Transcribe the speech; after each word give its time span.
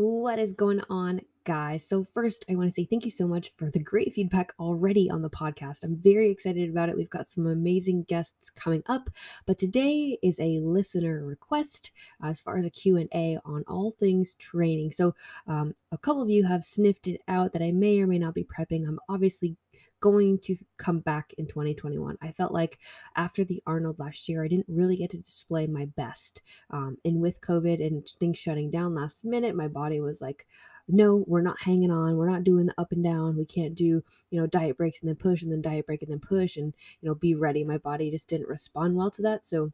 What 0.00 0.38
is 0.38 0.52
going 0.52 0.80
on, 0.88 1.22
guys? 1.42 1.84
So, 1.84 2.06
first, 2.14 2.44
I 2.48 2.54
want 2.54 2.68
to 2.68 2.72
say 2.72 2.86
thank 2.88 3.04
you 3.04 3.10
so 3.10 3.26
much 3.26 3.52
for 3.56 3.68
the 3.68 3.82
great 3.82 4.14
feedback 4.14 4.52
already 4.60 5.10
on 5.10 5.22
the 5.22 5.28
podcast. 5.28 5.82
I'm 5.82 5.96
very 5.96 6.30
excited 6.30 6.70
about 6.70 6.88
it. 6.88 6.96
We've 6.96 7.10
got 7.10 7.28
some 7.28 7.48
amazing 7.48 8.04
guests 8.04 8.48
coming 8.48 8.84
up, 8.86 9.10
but 9.44 9.58
today 9.58 10.16
is 10.22 10.38
a 10.38 10.60
listener 10.60 11.26
request 11.26 11.90
uh, 12.22 12.28
as 12.28 12.40
far 12.40 12.58
as 12.58 12.64
a 12.64 12.70
Q&A 12.70 13.38
on 13.44 13.64
all 13.66 13.90
things 13.90 14.36
training. 14.36 14.92
So, 14.92 15.16
um, 15.48 15.74
a 15.90 15.98
couple 15.98 16.22
of 16.22 16.30
you 16.30 16.46
have 16.46 16.64
sniffed 16.64 17.08
it 17.08 17.20
out 17.26 17.52
that 17.52 17.62
I 17.62 17.72
may 17.72 18.00
or 18.00 18.06
may 18.06 18.20
not 18.20 18.34
be 18.34 18.44
prepping. 18.44 18.86
I'm 18.86 19.00
obviously 19.08 19.56
going 20.00 20.38
to 20.40 20.56
come 20.76 21.00
back 21.00 21.34
in 21.38 21.46
2021. 21.46 22.16
I 22.22 22.32
felt 22.32 22.52
like 22.52 22.78
after 23.16 23.44
the 23.44 23.62
Arnold 23.66 23.98
last 23.98 24.28
year, 24.28 24.44
I 24.44 24.48
didn't 24.48 24.66
really 24.68 24.96
get 24.96 25.10
to 25.10 25.18
display 25.18 25.66
my 25.66 25.86
best. 25.96 26.42
Um, 26.70 26.98
and 27.04 27.20
with 27.20 27.40
COVID 27.40 27.84
and 27.84 28.06
things 28.20 28.38
shutting 28.38 28.70
down 28.70 28.94
last 28.94 29.24
minute, 29.24 29.56
my 29.56 29.68
body 29.68 30.00
was 30.00 30.20
like, 30.20 30.46
no, 30.88 31.24
we're 31.26 31.42
not 31.42 31.60
hanging 31.60 31.90
on. 31.90 32.16
We're 32.16 32.30
not 32.30 32.44
doing 32.44 32.66
the 32.66 32.74
up 32.78 32.92
and 32.92 33.04
down. 33.04 33.36
We 33.36 33.44
can't 33.44 33.74
do, 33.74 34.02
you 34.30 34.40
know, 34.40 34.46
diet 34.46 34.78
breaks 34.78 35.00
and 35.00 35.08
then 35.08 35.16
push 35.16 35.42
and 35.42 35.52
then 35.52 35.60
diet 35.60 35.86
break 35.86 36.02
and 36.02 36.10
then 36.10 36.20
push 36.20 36.56
and, 36.56 36.74
you 37.00 37.08
know, 37.08 37.14
be 37.14 37.34
ready. 37.34 37.64
My 37.64 37.78
body 37.78 38.10
just 38.10 38.28
didn't 38.28 38.48
respond 38.48 38.96
well 38.96 39.10
to 39.10 39.22
that. 39.22 39.44
So, 39.44 39.72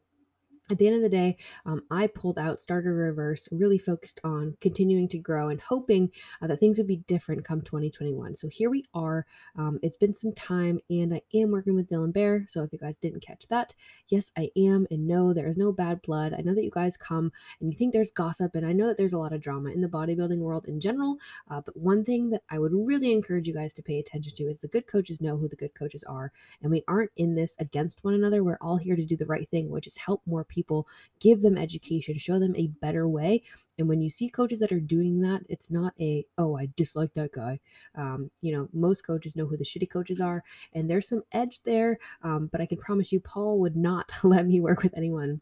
at 0.69 0.77
the 0.77 0.87
end 0.87 0.95
of 0.95 1.01
the 1.03 1.09
day, 1.09 1.37
um, 1.65 1.83
I 1.91 2.07
pulled 2.07 2.39
out, 2.39 2.59
started 2.59 2.89
reverse, 2.89 3.47
really 3.51 3.77
focused 3.77 4.19
on 4.23 4.57
continuing 4.61 5.07
to 5.09 5.19
grow 5.19 5.49
and 5.49 5.61
hoping 5.61 6.09
uh, 6.41 6.47
that 6.47 6.59
things 6.59 6.77
would 6.77 6.87
be 6.87 7.03
different 7.07 7.45
come 7.45 7.61
2021. 7.61 8.35
So 8.35 8.47
here 8.47 8.69
we 8.69 8.83
are. 8.93 9.25
Um, 9.57 9.79
it's 9.83 9.97
been 9.97 10.15
some 10.15 10.33
time, 10.33 10.79
and 10.89 11.13
I 11.13 11.21
am 11.35 11.51
working 11.51 11.75
with 11.75 11.89
Dylan 11.89 12.11
Bear. 12.11 12.45
So 12.47 12.63
if 12.63 12.73
you 12.73 12.79
guys 12.79 12.97
didn't 12.97 13.25
catch 13.25 13.47
that, 13.49 13.73
yes, 14.09 14.31
I 14.37 14.49
am. 14.57 14.87
And 14.89 15.07
no, 15.07 15.33
there 15.33 15.47
is 15.47 15.57
no 15.57 15.71
bad 15.71 16.01
blood. 16.01 16.33
I 16.33 16.41
know 16.41 16.55
that 16.55 16.63
you 16.63 16.71
guys 16.71 16.97
come 16.97 17.31
and 17.59 17.71
you 17.71 17.77
think 17.77 17.93
there's 17.93 18.11
gossip, 18.11 18.55
and 18.55 18.65
I 18.65 18.73
know 18.73 18.87
that 18.87 18.97
there's 18.97 19.13
a 19.13 19.19
lot 19.19 19.33
of 19.33 19.41
drama 19.41 19.69
in 19.69 19.81
the 19.81 19.87
bodybuilding 19.87 20.39
world 20.39 20.65
in 20.67 20.79
general. 20.79 21.17
Uh, 21.49 21.61
but 21.61 21.77
one 21.77 22.03
thing 22.03 22.31
that 22.31 22.41
I 22.49 22.57
would 22.57 22.73
really 22.73 23.13
encourage 23.13 23.47
you 23.47 23.53
guys 23.53 23.73
to 23.73 23.83
pay 23.83 23.99
attention 23.99 24.33
to 24.37 24.43
is 24.45 24.61
the 24.61 24.67
good 24.67 24.87
coaches 24.87 25.21
know 25.21 25.37
who 25.37 25.47
the 25.47 25.55
good 25.55 25.75
coaches 25.75 26.03
are. 26.05 26.31
And 26.63 26.71
we 26.71 26.83
aren't 26.87 27.11
in 27.17 27.35
this 27.35 27.55
against 27.59 28.03
one 28.03 28.15
another. 28.15 28.43
We're 28.43 28.57
all 28.61 28.77
here 28.77 28.95
to 28.95 29.05
do 29.05 29.15
the 29.15 29.27
right 29.27 29.47
thing, 29.51 29.69
which 29.69 29.85
is 29.85 29.97
help 29.97 30.21
more 30.25 30.43
people 30.43 30.54
people, 30.55 30.87
give 31.19 31.41
them 31.41 31.57
education, 31.57 32.17
show 32.17 32.39
them 32.39 32.55
a 32.55 32.67
better 32.81 33.07
way. 33.07 33.43
And 33.77 33.87
when 33.87 34.01
you 34.01 34.09
see 34.09 34.29
coaches 34.29 34.59
that 34.59 34.71
are 34.71 34.79
doing 34.79 35.19
that, 35.21 35.41
it's 35.49 35.69
not 35.69 35.93
a, 35.99 36.25
oh, 36.37 36.55
I 36.57 36.69
dislike 36.75 37.13
that 37.13 37.33
guy. 37.33 37.59
Um, 37.95 38.31
you 38.41 38.53
know, 38.55 38.69
most 38.73 39.05
coaches 39.05 39.35
know 39.35 39.45
who 39.45 39.57
the 39.57 39.65
shitty 39.65 39.89
coaches 39.89 40.21
are, 40.21 40.43
and 40.73 40.89
there's 40.89 41.09
some 41.09 41.23
edge 41.33 41.61
there. 41.63 41.99
Um, 42.23 42.47
but 42.51 42.61
I 42.61 42.65
can 42.65 42.77
promise 42.77 43.11
you, 43.11 43.19
Paul 43.19 43.59
would 43.59 43.75
not 43.75 44.09
let 44.23 44.47
me 44.47 44.61
work 44.61 44.81
with 44.81 44.97
anyone 44.97 45.41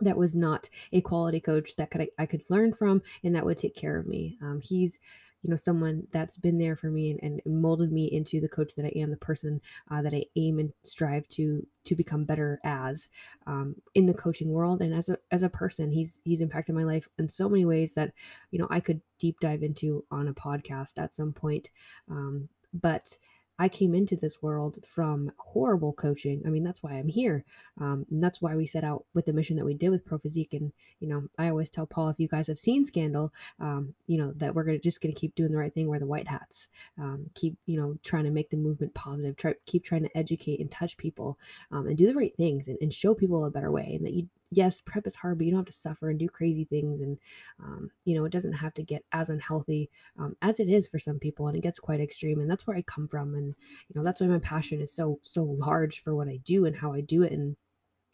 that 0.00 0.16
was 0.16 0.34
not 0.34 0.68
a 0.92 1.00
quality 1.00 1.40
coach 1.40 1.76
that 1.76 1.90
could 1.90 2.08
I 2.18 2.26
could 2.26 2.42
learn 2.48 2.72
from 2.72 3.02
and 3.22 3.34
that 3.34 3.44
would 3.44 3.58
take 3.58 3.74
care 3.74 3.98
of 3.98 4.06
me. 4.06 4.38
Um, 4.42 4.60
he's 4.62 4.98
you 5.42 5.50
know 5.50 5.56
someone 5.56 6.06
that's 6.12 6.36
been 6.36 6.58
there 6.58 6.76
for 6.76 6.90
me 6.90 7.10
and, 7.10 7.40
and 7.44 7.60
molded 7.60 7.92
me 7.92 8.06
into 8.06 8.40
the 8.40 8.48
coach 8.48 8.74
that 8.74 8.84
i 8.84 8.98
am 8.98 9.10
the 9.10 9.16
person 9.16 9.60
uh, 9.90 10.02
that 10.02 10.14
i 10.14 10.24
aim 10.36 10.58
and 10.58 10.72
strive 10.82 11.26
to 11.28 11.66
to 11.84 11.94
become 11.94 12.24
better 12.24 12.60
as 12.64 13.08
um, 13.46 13.74
in 13.94 14.06
the 14.06 14.14
coaching 14.14 14.50
world 14.50 14.82
and 14.82 14.94
as 14.94 15.08
a 15.08 15.16
as 15.30 15.42
a 15.42 15.48
person. 15.48 15.90
He's 15.90 16.20
he's 16.24 16.40
impacted 16.40 16.74
my 16.74 16.84
life 16.84 17.08
in 17.18 17.28
so 17.28 17.48
many 17.48 17.64
ways 17.64 17.94
that 17.94 18.12
you 18.50 18.58
know 18.58 18.66
i 18.70 18.80
could 18.80 19.00
deep 19.18 19.40
dive 19.40 19.62
into 19.62 20.04
on 20.10 20.28
a 20.28 20.34
podcast 20.34 20.98
at 20.98 21.14
some 21.14 21.32
point. 21.32 21.70
Um, 22.10 22.48
but 22.72 23.16
I 23.60 23.68
came 23.68 23.94
into 23.94 24.16
this 24.16 24.40
world 24.40 24.82
from 24.88 25.30
horrible 25.36 25.92
coaching. 25.92 26.42
I 26.46 26.48
mean, 26.48 26.64
that's 26.64 26.82
why 26.82 26.92
I'm 26.92 27.08
here. 27.08 27.44
Um, 27.78 28.06
and 28.10 28.24
that's 28.24 28.40
why 28.40 28.56
we 28.56 28.64
set 28.64 28.84
out 28.84 29.04
with 29.12 29.26
the 29.26 29.34
mission 29.34 29.54
that 29.56 29.66
we 29.66 29.74
did 29.74 29.90
with 29.90 30.06
Pro 30.06 30.16
Physique. 30.16 30.54
And, 30.54 30.72
you 30.98 31.06
know, 31.06 31.24
I 31.38 31.50
always 31.50 31.68
tell 31.68 31.84
Paul, 31.84 32.08
if 32.08 32.18
you 32.18 32.26
guys 32.26 32.46
have 32.46 32.58
seen 32.58 32.86
Scandal, 32.86 33.34
um, 33.60 33.92
you 34.06 34.16
know, 34.16 34.32
that 34.36 34.54
we're 34.54 34.64
gonna 34.64 34.78
just 34.78 35.02
going 35.02 35.14
to 35.14 35.20
keep 35.20 35.34
doing 35.34 35.52
the 35.52 35.58
right 35.58 35.74
thing, 35.74 35.88
wear 35.88 35.98
the 35.98 36.06
white 36.06 36.26
hats, 36.26 36.70
um, 36.98 37.28
keep, 37.34 37.54
you 37.66 37.78
know, 37.78 37.98
trying 38.02 38.24
to 38.24 38.30
make 38.30 38.48
the 38.48 38.56
movement 38.56 38.94
positive, 38.94 39.36
try, 39.36 39.52
keep 39.66 39.84
trying 39.84 40.04
to 40.04 40.16
educate 40.16 40.60
and 40.60 40.70
touch 40.70 40.96
people 40.96 41.38
um, 41.70 41.86
and 41.86 41.98
do 41.98 42.06
the 42.06 42.14
right 42.14 42.34
things 42.34 42.66
and, 42.66 42.78
and 42.80 42.94
show 42.94 43.14
people 43.14 43.44
a 43.44 43.50
better 43.50 43.70
way 43.70 43.92
and 43.94 44.06
that 44.06 44.14
you 44.14 44.26
yes, 44.50 44.80
prep 44.80 45.06
is 45.06 45.14
hard, 45.16 45.38
but 45.38 45.44
you 45.44 45.52
don't 45.52 45.60
have 45.60 45.66
to 45.66 45.72
suffer 45.72 46.10
and 46.10 46.18
do 46.18 46.28
crazy 46.28 46.64
things. 46.64 47.00
And, 47.00 47.18
um, 47.62 47.90
you 48.04 48.16
know, 48.16 48.24
it 48.24 48.32
doesn't 48.32 48.52
have 48.52 48.74
to 48.74 48.82
get 48.82 49.04
as 49.12 49.28
unhealthy 49.28 49.90
um, 50.18 50.36
as 50.42 50.60
it 50.60 50.68
is 50.68 50.88
for 50.88 50.98
some 50.98 51.18
people. 51.18 51.48
And 51.48 51.56
it 51.56 51.62
gets 51.62 51.78
quite 51.78 52.00
extreme. 52.00 52.40
And 52.40 52.50
that's 52.50 52.66
where 52.66 52.76
I 52.76 52.82
come 52.82 53.08
from. 53.08 53.34
And, 53.34 53.54
you 53.88 53.94
know, 53.94 54.02
that's 54.02 54.20
why 54.20 54.26
my 54.26 54.38
passion 54.38 54.80
is 54.80 54.92
so, 54.92 55.18
so 55.22 55.44
large 55.44 56.02
for 56.02 56.14
what 56.14 56.28
I 56.28 56.38
do 56.44 56.66
and 56.66 56.76
how 56.76 56.92
I 56.92 57.00
do 57.00 57.22
it. 57.22 57.32
And, 57.32 57.56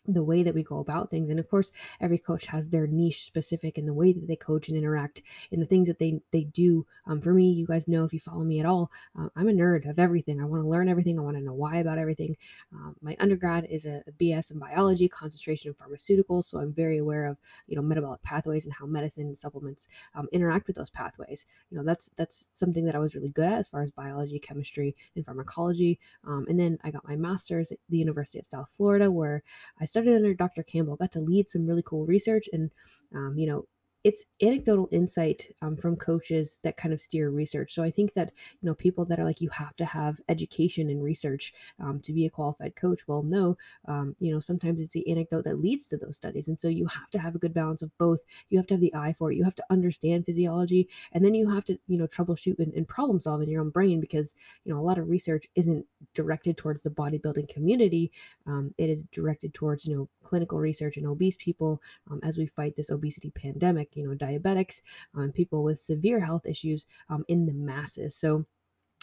the 0.09 0.25
way 0.25 0.43
that 0.43 0.55
we 0.55 0.62
go 0.62 0.78
about 0.78 1.11
things. 1.11 1.31
And 1.31 1.39
of 1.39 1.49
course 1.49 1.71
every 2.00 2.19
coach 2.19 2.47
has 2.47 2.69
their 2.69 2.87
niche 2.87 3.25
specific 3.25 3.78
in 3.78 3.87
the 3.87 3.94
way 3.94 4.12
that 4.12 4.27
they 4.27 4.37
coach 4.37 4.69
and 4.69 4.77
interact 4.77 5.22
in 5.50 5.61
the 5.61 5.67
things 5.67 5.89
that 5.89 5.99
they 5.99 6.21
they 6.33 6.44
do. 6.44 6.87
Um, 7.06 7.21
for 7.21 7.33
me 7.33 7.50
you 7.50 7.67
guys 7.67 7.89
know 7.89 8.05
if 8.05 8.12
you 8.12 8.21
follow 8.21 8.44
me 8.44 8.61
at 8.61 8.67
all 8.67 8.91
uh, 9.19 9.28
i'm 9.37 9.49
a 9.49 9.53
nerd 9.53 9.89
of 9.89 9.99
everything. 9.99 10.41
I 10.41 10.44
want 10.44 10.62
to 10.62 10.69
learn 10.69 10.89
everything. 10.89 11.19
I 11.19 11.22
want 11.22 11.37
to 11.37 11.43
know 11.43 11.55
why 11.55 11.77
about 11.77 11.99
everything. 11.99 12.37
Um, 12.72 12.97
my 13.00 13.17
undergrad 13.21 13.67
is 13.71 13.84
a, 13.84 14.03
a, 14.06 14.12
bs 14.12 14.50
in 14.50 14.59
biology 14.59 15.09
concentration 15.09 15.72
in 15.72 15.75
pharmaceuticals. 15.75 16.44
So 16.44 16.59
i'm 16.59 16.73
very 16.73 16.99
aware 16.99 17.27
of 17.27 17.37
you 17.67 17.77
know 17.77 17.83
metabolic 17.83 18.23
pathways 18.23 18.65
and 18.65 18.75
how 18.75 18.87
medicine 18.87 19.27
and 19.27 19.38
supplements 19.38 19.88
um, 20.15 20.28
interact 20.33 20.67
with 20.67 20.77
those 20.77 20.91
pathways. 20.91 21.47
You 21.71 21.78
know 21.78 21.84
that's 21.84 22.11
that's 22.17 22.47
something 22.53 22.84
that 22.87 22.94
i 22.94 22.99
was 22.99 23.15
really 23.15 23.31
good 23.31 23.47
at 23.47 23.59
as 23.59 23.69
far 23.69 23.83
as 23.83 23.91
biology 23.91 24.38
chemistry 24.38 24.94
and 25.15 25.25
pharmacology. 25.25 25.99
Um, 26.27 26.47
and 26.49 26.59
then 26.59 26.78
i 26.83 26.91
got 26.91 27.06
my 27.06 27.17
master's 27.17 27.73
at 27.73 27.78
the 27.88 27.99
university 27.99 28.38
of 28.38 28.47
south 28.47 28.71
florida 28.77 29.11
where 29.11 29.43
i 29.81 29.84
studied 29.96 30.14
under 30.14 30.34
Dr. 30.34 30.62
Campbell, 30.62 30.96
got 30.96 31.12
to 31.12 31.20
lead 31.20 31.48
some 31.48 31.66
really 31.66 31.82
cool 31.82 32.04
research 32.04 32.50
and, 32.52 32.70
um, 33.14 33.34
you 33.38 33.46
know, 33.46 33.64
it's 34.06 34.25
anecdotal 34.41 34.89
insight 34.93 35.49
um, 35.62 35.77
from 35.77 35.97
coaches 35.97 36.59
that 36.62 36.77
kind 36.77 36.94
of 36.94 37.00
steer 37.00 37.31
research. 37.31 37.75
So 37.75 37.83
I 37.83 37.91
think 37.91 38.15
that 38.15 38.31
you 38.61 38.69
know 38.69 38.75
people 38.77 39.05
that 39.05 39.19
are 39.19 39.25
like 39.25 39.41
you 39.41 39.49
have 39.49 39.75
to 39.78 39.84
have 39.84 40.21
education 40.28 40.91
and 40.91 41.03
research 41.03 41.53
um, 41.83 41.99
to 42.05 42.12
be 42.12 42.25
a 42.25 42.31
qualified 42.31 42.77
coach. 42.77 43.03
Well, 43.09 43.25
no, 43.25 43.56
um, 43.89 44.15
you 44.21 44.33
know 44.33 44.39
sometimes 44.39 44.81
it's 44.81 44.93
the 44.93 45.11
anecdote 45.11 45.43
that 45.47 45.61
leads 45.61 45.89
to 45.89 45.97
those 45.97 46.17
studies, 46.17 46.47
and 46.47 46.56
so 46.56 46.69
you 46.69 46.87
have 46.87 47.11
to 47.11 47.19
have 47.19 47.34
a 47.34 47.41
good 47.41 47.53
balance 47.53 47.83
of 47.83 47.91
both. 47.99 48.21
You 48.49 48.59
have 48.59 48.69
to 48.69 48.75
have 48.75 48.81
the 48.81 48.94
eye 48.94 49.12
for 49.19 49.33
it. 49.33 49.37
You 49.39 49.43
have 49.43 49.56
to 49.56 49.65
understand 49.71 50.25
physiology, 50.25 50.88
and 51.11 51.25
then 51.25 51.34
you 51.34 51.50
have 51.50 51.65
to 51.65 51.77
you 51.88 51.99
know 51.99 52.06
troubleshoot 52.06 52.61
and, 52.61 52.73
and 52.75 52.87
problem 52.87 53.19
solve 53.19 53.43
in 53.43 53.50
your 53.50 53.62
own 53.62 53.71
brain 53.71 53.99
because 53.99 54.37
you 54.65 54.73
know 54.73 54.78
a 54.78 54.87
lot 54.87 54.99
of 54.99 55.09
research 55.09 55.49
isn't 55.56 55.84
directed 56.15 56.56
towards 56.56 56.81
the 56.81 56.91
bodybuilding 56.91 57.49
community. 57.49 58.12
Um, 58.47 58.73
it 58.78 58.88
is 58.88 59.03
directed 59.11 59.53
towards 59.53 59.84
you 59.84 59.97
know 59.97 60.09
clinical 60.23 60.61
research 60.61 60.97
and 60.97 61.09
obese 61.09 61.37
people 61.41 61.83
um, 62.09 62.21
as 62.23 62.38
we 62.38 62.47
fight 62.47 62.77
this 62.77 62.91
obesity 62.91 63.31
pandemic 63.31 63.95
you 63.96 64.08
know, 64.08 64.14
diabetics, 64.14 64.80
um, 65.14 65.32
people 65.32 65.62
with 65.62 65.80
severe 65.80 66.20
health 66.20 66.46
issues 66.46 66.86
um, 67.08 67.24
in 67.28 67.46
the 67.46 67.52
masses. 67.52 68.16
So 68.16 68.44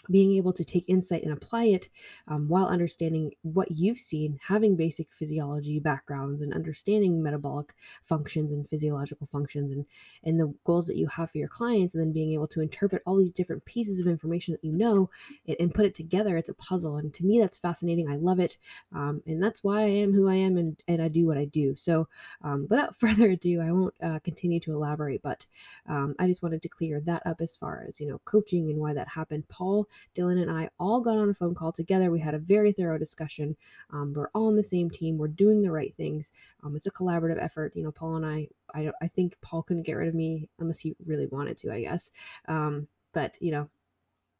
being 0.09 0.35
able 0.37 0.53
to 0.53 0.65
take 0.65 0.87
insight 0.89 1.23
and 1.23 1.33
apply 1.33 1.65
it 1.65 1.89
um, 2.27 2.47
while 2.47 2.67
understanding 2.67 3.31
what 3.41 3.71
you've 3.71 3.97
seen, 3.97 4.39
having 4.47 4.75
basic 4.75 5.07
physiology 5.13 5.79
backgrounds 5.79 6.41
and 6.41 6.53
understanding 6.53 7.21
metabolic 7.21 7.73
functions 8.03 8.51
and 8.51 8.69
physiological 8.69 9.27
functions 9.27 9.71
and, 9.71 9.85
and 10.23 10.39
the 10.39 10.53
goals 10.65 10.87
that 10.87 10.97
you 10.97 11.07
have 11.07 11.31
for 11.31 11.37
your 11.37 11.47
clients, 11.47 11.93
and 11.93 12.01
then 12.03 12.11
being 12.11 12.33
able 12.33 12.47
to 12.47 12.61
interpret 12.61 13.01
all 13.05 13.17
these 13.17 13.31
different 13.31 13.63
pieces 13.65 13.99
of 13.99 14.07
information 14.07 14.53
that 14.53 14.63
you 14.63 14.73
know 14.73 15.09
and, 15.47 15.57
and 15.59 15.73
put 15.73 15.85
it 15.85 15.95
together. 15.95 16.37
It's 16.37 16.49
a 16.49 16.53
puzzle. 16.55 16.97
And 16.97 17.13
to 17.13 17.25
me, 17.25 17.39
that's 17.39 17.57
fascinating. 17.57 18.09
I 18.09 18.15
love 18.15 18.39
it. 18.39 18.57
Um, 18.93 19.21
and 19.25 19.41
that's 19.41 19.63
why 19.63 19.81
I 19.81 19.89
am 19.89 20.13
who 20.13 20.27
I 20.27 20.35
am 20.35 20.57
and, 20.57 20.81
and 20.87 21.01
I 21.01 21.07
do 21.07 21.25
what 21.25 21.37
I 21.37 21.45
do. 21.45 21.75
So 21.75 22.07
um, 22.43 22.67
without 22.69 22.95
further 22.99 23.31
ado, 23.31 23.61
I 23.61 23.71
won't 23.71 23.93
uh, 24.01 24.19
continue 24.19 24.59
to 24.61 24.71
elaborate, 24.71 25.21
but 25.21 25.45
um, 25.87 26.15
I 26.19 26.27
just 26.27 26.43
wanted 26.43 26.61
to 26.63 26.69
clear 26.69 27.01
that 27.01 27.25
up 27.25 27.41
as 27.41 27.55
far 27.55 27.85
as, 27.87 27.99
you 27.99 28.07
know, 28.07 28.19
coaching 28.25 28.69
and 28.69 28.79
why 28.79 28.93
that 28.93 29.07
happened. 29.07 29.47
Paul 29.49 29.87
Dylan 30.15 30.41
and 30.41 30.51
I 30.51 30.69
all 30.79 31.01
got 31.01 31.17
on 31.17 31.29
a 31.29 31.33
phone 31.33 31.55
call 31.55 31.71
together. 31.71 32.11
We 32.11 32.19
had 32.19 32.33
a 32.33 32.39
very 32.39 32.71
thorough 32.71 32.97
discussion. 32.97 33.55
Um, 33.91 34.13
we're 34.13 34.29
all 34.33 34.47
on 34.47 34.55
the 34.55 34.63
same 34.63 34.89
team. 34.89 35.17
We're 35.17 35.27
doing 35.27 35.61
the 35.61 35.71
right 35.71 35.93
things. 35.95 36.31
Um, 36.63 36.75
it's 36.75 36.87
a 36.87 36.91
collaborative 36.91 37.41
effort. 37.41 37.75
You 37.75 37.83
know, 37.83 37.91
Paul 37.91 38.15
and 38.15 38.25
I, 38.25 38.47
I, 38.73 38.91
I 39.01 39.07
think 39.07 39.35
Paul 39.41 39.63
couldn't 39.63 39.85
get 39.85 39.93
rid 39.93 40.09
of 40.09 40.15
me 40.15 40.49
unless 40.59 40.79
he 40.79 40.95
really 41.05 41.27
wanted 41.27 41.57
to, 41.57 41.71
I 41.71 41.81
guess. 41.81 42.11
Um, 42.47 42.87
but 43.13 43.37
you 43.39 43.51
know, 43.51 43.69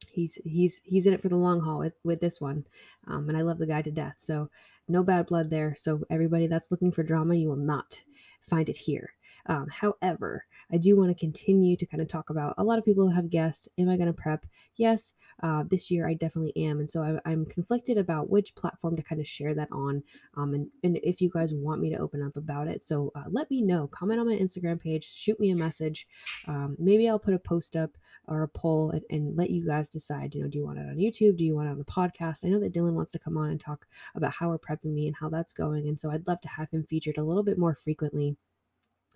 he's 0.10 0.36
he's 0.44 0.82
he's 0.84 1.06
in 1.06 1.14
it 1.14 1.22
for 1.22 1.30
the 1.30 1.36
long 1.36 1.60
haul 1.60 1.80
with, 1.80 1.94
with 2.04 2.20
this 2.20 2.42
one, 2.42 2.66
um, 3.08 3.30
and 3.30 3.38
I 3.38 3.42
love 3.42 3.58
the 3.58 3.68
guy 3.68 3.82
to 3.82 3.92
death. 3.92 4.16
So 4.20 4.50
no 4.88 5.04
bad 5.04 5.28
blood 5.28 5.50
there. 5.50 5.76
So 5.78 6.04
everybody 6.10 6.48
that's 6.48 6.72
looking 6.72 6.92
for 6.92 7.04
drama, 7.04 7.36
you 7.36 7.50
will 7.50 7.56
not 7.56 8.02
find 8.42 8.68
it 8.70 8.78
here. 8.78 9.14
Um, 9.48 9.68
however, 9.68 10.46
I 10.72 10.78
do 10.78 10.96
want 10.96 11.10
to 11.10 11.20
continue 11.20 11.76
to 11.78 11.86
kind 11.86 12.02
of 12.02 12.08
talk 12.08 12.30
about 12.30 12.56
a 12.58 12.64
lot 12.64 12.80
of 12.80 12.86
people 12.86 13.10
have 13.10 13.30
guessed, 13.30 13.70
am 13.78 13.90
I 13.90 13.98
going 13.98 14.08
to 14.08 14.14
prep? 14.14 14.46
Yes, 14.78 15.14
uh, 15.42 15.64
this 15.70 15.92
year 15.92 16.08
I 16.08 16.14
definitely 16.14 16.54
am. 16.56 16.80
And 16.80 16.90
so 16.90 17.20
I, 17.26 17.32
am 17.32 17.46
conflicted 17.46 17.98
about 17.98 18.30
which 18.30 18.56
platform 18.56 18.96
to 18.96 19.04
kind 19.04 19.20
of 19.20 19.28
share 19.28 19.54
that 19.56 19.70
on. 19.72 20.04
Um, 20.38 20.54
and, 20.54 20.68
and 20.84 20.98
if 21.04 21.22
you 21.22 21.30
guys 21.30 21.54
want 21.54 21.82
me 21.82 21.90
to 21.92 22.00
open 22.00 22.24
up 22.24 22.38
about 22.38 22.68
it. 22.68 22.84
So 22.84 23.12
uh, 23.16 23.24
let 23.30 23.50
me 23.52 23.62
know. 23.62 23.88
Comment 23.88 24.20
on 24.20 24.28
my 24.28 24.36
Instagram 24.36 24.80
page, 24.80 25.06
shoot 25.06 25.40
me 25.40 25.52
a 25.52 25.56
message. 25.56 26.08
Um, 26.48 26.76
maybe 26.80 27.10
I'll 27.10 27.20
put 27.20 27.34
a 27.34 27.40
post 27.40 27.76
up 27.76 27.92
or 28.28 28.44
a 28.44 28.48
poll 28.48 28.92
and, 28.92 29.04
and 29.10 29.36
let 29.36 29.50
you 29.50 29.66
guys 29.66 29.90
decide. 29.90 30.34
You 30.34 30.44
know, 30.44 30.50
do 30.50 30.58
you 30.58 30.66
want 30.66 30.80
it 30.80 30.90
on 30.90 30.96
YouTube? 30.96 31.38
Do 31.38 31.44
you 31.44 31.56
want 31.56 31.68
it 31.68 31.72
on 31.72 31.80
the 31.80 31.86
podcast? 31.86 32.46
I 32.46 32.50
know 32.50 32.60
that 32.60 32.74
Dylan 32.74 32.94
wants 32.94 33.12
to 33.12 33.20
come 33.20 33.38
on 33.38 33.50
and 33.50 33.60
talk 33.60 33.86
about 34.16 34.32
how 34.32 34.50
we're 34.50 34.60
prepping 34.60 34.94
me 34.94 35.08
and 35.08 35.16
how 35.16 35.30
that's 35.30 35.54
going. 35.54 35.88
And 35.88 36.00
so 36.00 36.10
I'd 36.12 36.28
love 36.28 36.40
to 36.42 36.48
have 36.48 36.70
him 36.72 36.86
featured 36.90 37.18
a 37.18 37.24
little 37.24 37.44
bit 37.44 37.58
more 37.58 37.76
frequently 37.76 38.38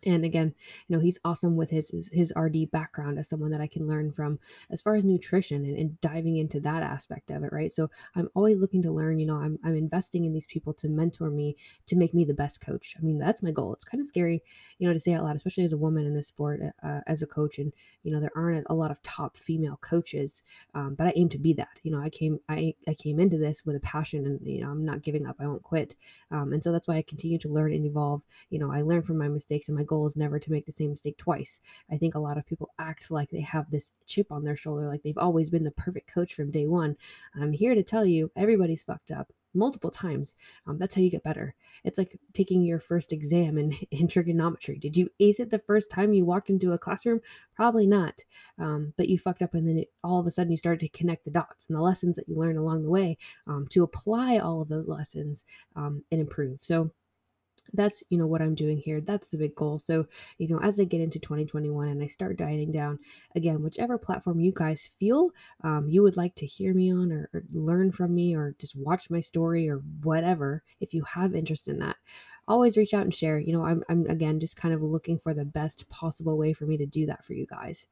and 0.04 0.24
again 0.24 0.54
you 0.88 0.96
know 0.96 1.02
he's 1.02 1.20
awesome 1.26 1.56
with 1.56 1.70
his, 1.70 2.10
his 2.14 2.34
rd 2.36 2.70
background 2.72 3.18
as 3.18 3.28
someone 3.28 3.52
that 3.52 3.62
i 3.62 3.68
can 3.68 3.88
learn 3.88 4.12
from 4.12 4.40
as 4.70 4.82
far 4.82 4.96
as 4.96 5.06
nutrition 5.06 5.64
and, 5.64 5.78
and, 5.78 6.02
diving 6.02 6.38
into 6.38 6.60
that 6.60 6.84
aspect 6.84 7.32
of 7.32 7.44
it 7.44 7.52
right? 7.52 7.72
So 7.72 7.90
i'm 8.16 8.30
always 8.36 8.58
looking 8.58 8.84
to 8.84 8.92
learn 8.92 9.20
you 9.20 9.26
know 9.26 9.38
I'm, 9.38 9.58
I'm 9.64 9.76
investing 9.76 10.26
in 10.26 10.34
these 10.34 10.46
people 10.46 10.74
to 10.76 10.88
mentor 10.88 11.30
me 11.30 11.56
to 11.88 11.96
make 11.96 12.14
me 12.14 12.26
the 12.26 12.34
best 12.34 12.62
coach. 12.62 12.96
I 12.98 13.02
mean 13.02 13.18
that's 13.18 13.42
my 13.42 13.52
goal. 13.52 13.74
It's 13.74 13.84
kind 13.84 14.00
of 14.02 14.08
scary 14.08 14.44
you 14.78 14.88
know 14.88 14.94
to 14.94 15.00
say 15.00 15.14
out 15.14 15.24
loud 15.24 15.36
especially 15.36 15.64
as 15.64 15.74
a 15.74 15.78
woman 15.78 16.06
in 16.06 16.14
this 16.14 16.28
sport 16.28 16.62
uh, 16.84 17.00
as 17.08 17.22
a 17.22 17.28
coach 17.28 17.58
and 17.58 17.74
you 18.04 18.12
know 18.12 18.20
there 18.20 18.32
aren't 18.36 18.68
a 18.70 18.76
lot 18.76 18.92
of 18.92 19.02
top 19.02 19.38
female 19.38 19.78
coaches 19.82 20.44
um, 20.76 20.96
but 20.96 21.08
i 21.08 21.14
aim 21.16 21.30
to 21.30 21.38
be 21.38 21.54
that. 21.54 21.80
You 21.84 21.92
know 21.92 22.00
i 22.00 22.10
came 22.10 22.40
i 22.50 22.74
i 22.88 22.94
came 22.94 23.20
into 23.20 23.38
this 23.38 23.66
with 23.66 23.76
a 23.76 23.82
passion 23.82 24.26
and 24.26 24.40
you 24.46 24.62
know 24.62 24.70
i'm 24.70 24.86
not 24.86 25.02
giving 25.02 25.26
up. 25.26 25.38
I 25.40 25.48
won't 25.48 25.64
quit. 25.64 25.96
Um, 26.32 26.54
and 26.54 26.64
so 26.64 26.72
that's 26.72 26.88
why 26.88 26.98
i 26.98 27.02
continue 27.02 27.40
to 27.40 27.50
learn 27.50 27.74
and 27.74 27.86
evolve. 27.86 28.22
You 28.50 28.60
know 28.60 28.72
i 28.72 28.82
learn 28.82 29.04
from 29.04 29.18
my 29.18 29.28
mistakes 29.28 29.68
and 29.68 29.78
my 29.78 29.84
goal 29.88 30.06
is 30.08 30.16
never 30.16 30.40
to 30.40 30.52
make 30.52 30.66
the 30.66 30.72
same 30.72 30.92
mistake 30.92 31.18
twice. 31.18 31.62
I 31.92 31.98
think 31.98 32.16
a 32.16 32.20
lot 32.20 32.38
of 32.38 32.46
people 32.46 32.70
act 32.80 33.10
like 33.10 33.30
they 33.30 33.42
have 33.42 33.70
this 33.72 33.92
chip 34.06 34.32
on 34.32 34.44
their 34.44 34.56
shoulder, 34.56 34.88
like 34.88 35.04
they've 35.04 35.18
always 35.18 35.50
been 35.50 35.64
the 35.64 35.72
perfect 35.72 36.14
coach 36.14 36.34
from 36.34 36.52
day 36.52 36.68
one. 36.68 36.96
I'm 37.36 37.54
here 37.54 37.76
to 37.76 37.84
tell 37.84 38.06
you, 38.06 38.32
everybody's 38.36 38.84
fucked 38.84 39.12
up 39.12 39.32
multiple 39.58 39.90
times. 39.90 40.36
Um, 40.66 40.78
that's 40.78 40.96
how 40.96 41.02
you 41.02 41.10
get 41.10 41.24
better. 41.24 41.56
It's 41.84 41.98
like 41.98 42.18
taking 42.34 42.64
your 42.64 42.80
first 42.80 43.12
exam 43.12 43.58
in, 43.58 43.76
in 43.92 44.08
trigonometry. 44.08 44.78
Did 44.78 44.96
you 44.96 45.10
ace 45.20 45.40
it 45.40 45.50
the 45.50 45.60
first 45.60 45.92
time 45.92 46.14
you 46.14 46.26
walked 46.26 46.50
into 46.50 46.74
a 46.74 46.78
classroom? 46.78 47.22
Probably 47.56 47.88
not. 47.88 48.24
Um, 48.60 48.94
but 48.98 49.10
you 49.10 49.18
fucked 49.18 49.42
up, 49.42 49.54
and 49.54 49.68
then 49.68 49.80
it, 49.80 49.92
all 50.04 50.20
of 50.20 50.28
a 50.28 50.32
sudden 50.32 50.52
you 50.52 50.58
started 50.58 50.80
to 50.82 50.98
connect 50.98 51.26
the 51.26 51.32
dots 51.32 51.66
and 51.68 51.76
the 51.76 51.82
lessons 51.82 52.16
that 52.16 52.30
you 52.30 52.38
learn 52.38 52.58
along 52.58 52.84
the 52.84 52.90
way 52.90 53.18
um, 53.48 53.68
to 53.72 53.84
apply 53.84 54.38
all 54.38 54.62
of 54.62 54.70
those 54.70 54.88
lessons 54.88 55.44
um, 55.76 56.04
and 56.12 56.22
improve. 56.22 56.62
So 56.62 56.92
that's 57.74 58.04
you 58.10 58.18
know 58.18 58.28
what 58.28 58.42
i'm 58.42 58.56
doing 58.56 58.78
here. 58.78 59.02
That's 59.02 59.30
the 59.30 59.38
big 59.38 59.56
goal. 59.56 59.80
So 59.80 60.06
you 60.38 60.48
know 60.48 60.60
as 60.60 60.80
i 60.80 60.84
get 60.84 61.02
into 61.02 61.20
2021 61.20 61.88
and 61.88 62.04
i 62.04 62.08
start 62.08 62.38
dieting 62.38 62.72
down 62.72 63.00
again 63.36 63.64
whichever 63.64 63.98
platform 63.98 64.40
you 64.40 64.52
guys 64.54 64.90
feel 65.00 65.32
um, 65.64 65.88
you 65.90 66.02
would 66.04 66.18
like 66.18 66.36
to 66.36 66.46
hear 66.46 66.74
me 66.74 66.92
on 66.92 67.12
or, 67.12 67.30
or 67.34 67.44
learn 67.54 67.92
from 67.92 68.14
me 68.16 68.36
or 68.36 68.56
just 68.60 68.76
watch 68.76 69.10
my 69.10 69.20
story 69.20 69.70
or 69.70 69.78
whatever 70.04 70.64
if 70.80 70.94
you 70.94 71.04
have 71.04 71.36
interest 71.36 71.68
in 71.68 71.80
that 71.80 71.98
always 72.48 72.78
reach 72.78 72.94
out 72.94 73.04
and 73.04 73.14
share. 73.14 73.40
You 73.40 73.54
know 73.54 73.66
I'm, 73.66 73.84
I'm 73.90 74.06
again 74.08 74.40
just 74.40 74.56
kind 74.56 74.74
of 74.74 74.82
looking 74.82 75.20
for 75.20 75.34
the 75.34 75.46
best 75.46 75.88
possible 75.90 76.38
way 76.38 76.54
for 76.54 76.66
me 76.66 76.78
to 76.78 76.86
do 76.86 77.06
that 77.08 77.26
for 77.26 77.34
you 77.34 77.46
guys 77.46 77.88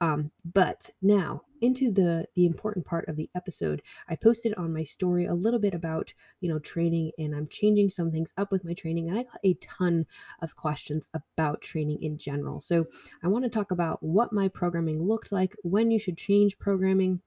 um, 0.00 0.30
but 0.52 0.90
now 1.02 1.42
into 1.60 1.90
the 1.90 2.26
the 2.34 2.44
important 2.44 2.84
part 2.84 3.08
of 3.08 3.16
the 3.16 3.30
episode, 3.34 3.80
I 4.08 4.16
posted 4.16 4.54
on 4.54 4.72
my 4.72 4.82
story 4.82 5.26
a 5.26 5.34
little 5.34 5.60
bit 5.60 5.74
about 5.74 6.12
you 6.40 6.52
know 6.52 6.58
training, 6.58 7.12
and 7.18 7.34
I'm 7.34 7.48
changing 7.48 7.90
some 7.90 8.10
things 8.10 8.34
up 8.36 8.52
with 8.52 8.64
my 8.64 8.74
training, 8.74 9.08
and 9.08 9.18
I 9.18 9.22
got 9.22 9.40
a 9.44 9.54
ton 9.54 10.06
of 10.42 10.56
questions 10.56 11.06
about 11.14 11.62
training 11.62 12.02
in 12.02 12.18
general. 12.18 12.60
So 12.60 12.86
I 13.22 13.28
want 13.28 13.44
to 13.44 13.50
talk 13.50 13.70
about 13.70 14.02
what 14.02 14.32
my 14.32 14.48
programming 14.48 15.02
looked 15.02 15.32
like, 15.32 15.56
when 15.62 15.90
you 15.90 15.98
should 15.98 16.18
change 16.18 16.58
programming 16.58 17.20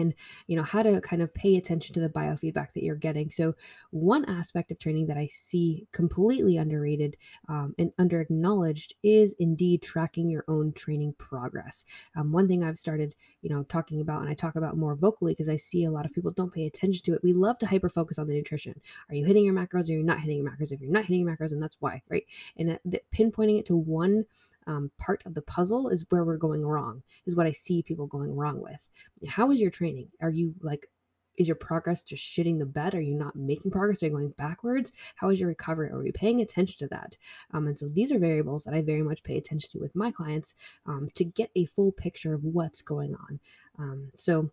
and 0.00 0.14
you 0.46 0.56
know 0.56 0.62
how 0.62 0.82
to 0.82 1.00
kind 1.00 1.22
of 1.22 1.32
pay 1.34 1.56
attention 1.56 1.94
to 1.94 2.00
the 2.00 2.08
biofeedback 2.08 2.72
that 2.72 2.82
you're 2.82 2.94
getting. 2.94 3.30
So 3.30 3.54
one 3.90 4.24
aspect 4.26 4.70
of 4.70 4.78
training 4.78 5.06
that 5.06 5.16
i 5.16 5.26
see 5.26 5.86
completely 5.92 6.56
underrated 6.56 7.16
um, 7.48 7.74
and 7.78 7.92
under 7.98 8.20
acknowledged 8.20 8.94
is 9.02 9.34
indeed 9.38 9.82
tracking 9.82 10.30
your 10.30 10.44
own 10.48 10.72
training 10.72 11.14
progress. 11.18 11.84
Um, 12.16 12.32
one 12.32 12.48
thing 12.48 12.62
i've 12.62 12.78
started 12.78 13.14
you 13.42 13.50
know 13.50 13.64
talking 13.64 14.00
about 14.00 14.20
and 14.20 14.30
i 14.30 14.34
talk 14.34 14.56
about 14.56 14.76
more 14.76 14.94
vocally 14.94 15.32
because 15.32 15.48
i 15.48 15.56
see 15.56 15.84
a 15.84 15.90
lot 15.90 16.04
of 16.04 16.12
people 16.12 16.30
don't 16.30 16.52
pay 16.52 16.66
attention 16.66 17.04
to 17.04 17.14
it 17.14 17.22
we 17.22 17.32
love 17.32 17.58
to 17.58 17.66
hyper 17.66 17.88
focus 17.88 18.18
on 18.18 18.26
the 18.26 18.34
nutrition. 18.34 18.80
Are 19.08 19.14
you 19.14 19.24
hitting 19.24 19.44
your 19.44 19.54
macros? 19.54 19.88
Or 19.88 19.92
you're 19.92 20.04
not 20.04 20.20
hitting 20.20 20.42
your 20.42 20.50
macros? 20.50 20.72
If 20.72 20.80
you're 20.80 20.90
not 20.90 21.04
hitting 21.04 21.26
your 21.26 21.36
macros 21.36 21.52
and 21.52 21.62
that's 21.62 21.76
why 21.80 22.02
right? 22.08 22.24
And 22.56 22.68
that, 22.68 22.80
that 22.84 23.10
pinpointing 23.12 23.58
it 23.58 23.66
to 23.66 23.76
one 23.76 24.24
um, 24.66 24.90
part 24.98 25.22
of 25.26 25.34
the 25.34 25.42
puzzle 25.42 25.88
is 25.88 26.04
where 26.08 26.24
we're 26.24 26.36
going 26.36 26.64
wrong, 26.64 27.02
is 27.26 27.34
what 27.36 27.46
I 27.46 27.52
see 27.52 27.82
people 27.82 28.06
going 28.06 28.34
wrong 28.34 28.60
with. 28.60 28.88
How 29.28 29.50
is 29.50 29.60
your 29.60 29.70
training? 29.70 30.08
Are 30.20 30.30
you 30.30 30.54
like, 30.60 30.86
is 31.36 31.48
your 31.48 31.56
progress 31.56 32.04
just 32.04 32.22
shitting 32.22 32.58
the 32.58 32.66
bed? 32.66 32.94
Are 32.94 33.00
you 33.00 33.14
not 33.14 33.34
making 33.34 33.72
progress? 33.72 34.02
Are 34.02 34.06
you 34.06 34.12
going 34.12 34.34
backwards? 34.38 34.92
How 35.16 35.30
is 35.30 35.40
your 35.40 35.48
recovery? 35.48 35.90
Are 35.90 36.04
you 36.04 36.12
paying 36.12 36.40
attention 36.40 36.76
to 36.78 36.88
that? 36.94 37.16
Um, 37.52 37.66
and 37.66 37.76
so 37.76 37.88
these 37.88 38.12
are 38.12 38.18
variables 38.18 38.64
that 38.64 38.74
I 38.74 38.82
very 38.82 39.02
much 39.02 39.22
pay 39.24 39.36
attention 39.36 39.70
to 39.72 39.78
with 39.80 39.96
my 39.96 40.10
clients 40.10 40.54
um, 40.86 41.08
to 41.14 41.24
get 41.24 41.50
a 41.56 41.66
full 41.66 41.92
picture 41.92 42.34
of 42.34 42.44
what's 42.44 42.82
going 42.82 43.14
on. 43.16 43.40
Um, 43.78 44.10
so 44.16 44.50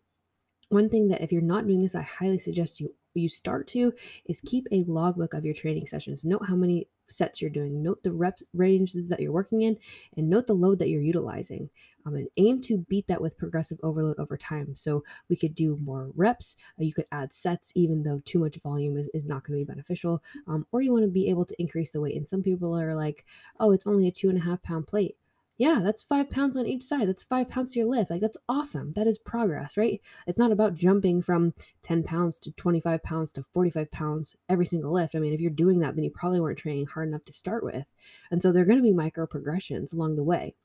one 0.69 0.89
thing 0.89 1.09
that 1.09 1.21
if 1.21 1.31
you're 1.31 1.41
not 1.41 1.67
doing 1.67 1.81
this, 1.81 1.95
I 1.95 2.01
highly 2.01 2.39
suggest 2.39 2.79
you 2.79 2.95
you 3.13 3.27
start 3.27 3.67
to 3.67 3.91
is 4.25 4.39
keep 4.39 4.65
a 4.71 4.85
logbook 4.87 5.33
of 5.33 5.43
your 5.43 5.53
training 5.53 5.85
sessions. 5.85 6.23
Note 6.23 6.45
how 6.47 6.55
many 6.55 6.87
sets 7.11 7.41
you're 7.41 7.49
doing, 7.49 7.81
note 7.83 8.01
the 8.03 8.11
reps 8.11 8.43
ranges 8.53 9.09
that 9.09 9.19
you're 9.19 9.31
working 9.31 9.61
in, 9.61 9.77
and 10.17 10.29
note 10.29 10.47
the 10.47 10.53
load 10.53 10.79
that 10.79 10.89
you're 10.89 11.01
utilizing. 11.01 11.69
Um, 12.05 12.15
and 12.15 12.27
aim 12.37 12.61
to 12.61 12.79
beat 12.89 13.07
that 13.07 13.21
with 13.21 13.37
progressive 13.37 13.77
overload 13.83 14.17
over 14.17 14.35
time. 14.35 14.75
So 14.75 15.03
we 15.29 15.35
could 15.35 15.53
do 15.53 15.77
more 15.83 16.09
reps. 16.15 16.55
Uh, 16.79 16.83
you 16.83 16.93
could 16.93 17.05
add 17.11 17.31
sets, 17.31 17.71
even 17.75 18.01
though 18.01 18.21
too 18.25 18.39
much 18.39 18.57
volume 18.63 18.97
is, 18.97 19.09
is 19.13 19.25
not 19.25 19.43
going 19.43 19.59
to 19.59 19.65
be 19.65 19.71
beneficial. 19.71 20.23
Um, 20.47 20.65
or 20.71 20.81
you 20.81 20.91
want 20.91 21.03
to 21.03 21.11
be 21.11 21.29
able 21.29 21.45
to 21.45 21.61
increase 21.61 21.91
the 21.91 22.01
weight. 22.01 22.15
And 22.15 22.27
some 22.27 22.41
people 22.41 22.79
are 22.79 22.95
like, 22.95 23.25
oh, 23.59 23.71
it's 23.71 23.85
only 23.85 24.07
a 24.07 24.11
two 24.11 24.29
and 24.29 24.37
a 24.37 24.41
half 24.41 24.63
pound 24.63 24.87
plate 24.87 25.15
yeah, 25.61 25.79
that's 25.83 26.01
five 26.01 26.27
pounds 26.31 26.57
on 26.57 26.65
each 26.65 26.81
side. 26.81 27.07
That's 27.07 27.21
five 27.21 27.47
pounds 27.47 27.73
to 27.73 27.79
your 27.79 27.87
lift. 27.87 28.09
Like, 28.09 28.19
that's 28.19 28.37
awesome. 28.49 28.93
That 28.93 29.05
is 29.05 29.19
progress, 29.19 29.77
right? 29.77 30.01
It's 30.25 30.39
not 30.39 30.51
about 30.51 30.73
jumping 30.73 31.21
from 31.21 31.53
10 31.83 32.01
pounds 32.01 32.39
to 32.39 32.51
25 32.53 33.03
pounds 33.03 33.31
to 33.33 33.43
45 33.43 33.91
pounds 33.91 34.35
every 34.49 34.65
single 34.65 34.91
lift. 34.91 35.13
I 35.13 35.19
mean, 35.19 35.33
if 35.33 35.39
you're 35.39 35.51
doing 35.51 35.77
that, 35.81 35.93
then 35.93 36.03
you 36.03 36.09
probably 36.09 36.39
weren't 36.39 36.57
training 36.57 36.87
hard 36.87 37.09
enough 37.09 37.25
to 37.25 37.33
start 37.33 37.63
with. 37.63 37.85
And 38.31 38.41
so 38.41 38.51
there 38.51 38.63
are 38.63 38.65
going 38.65 38.79
to 38.79 38.83
be 38.83 38.91
micro 38.91 39.27
progressions 39.27 39.93
along 39.93 40.15
the 40.15 40.23
way. 40.23 40.55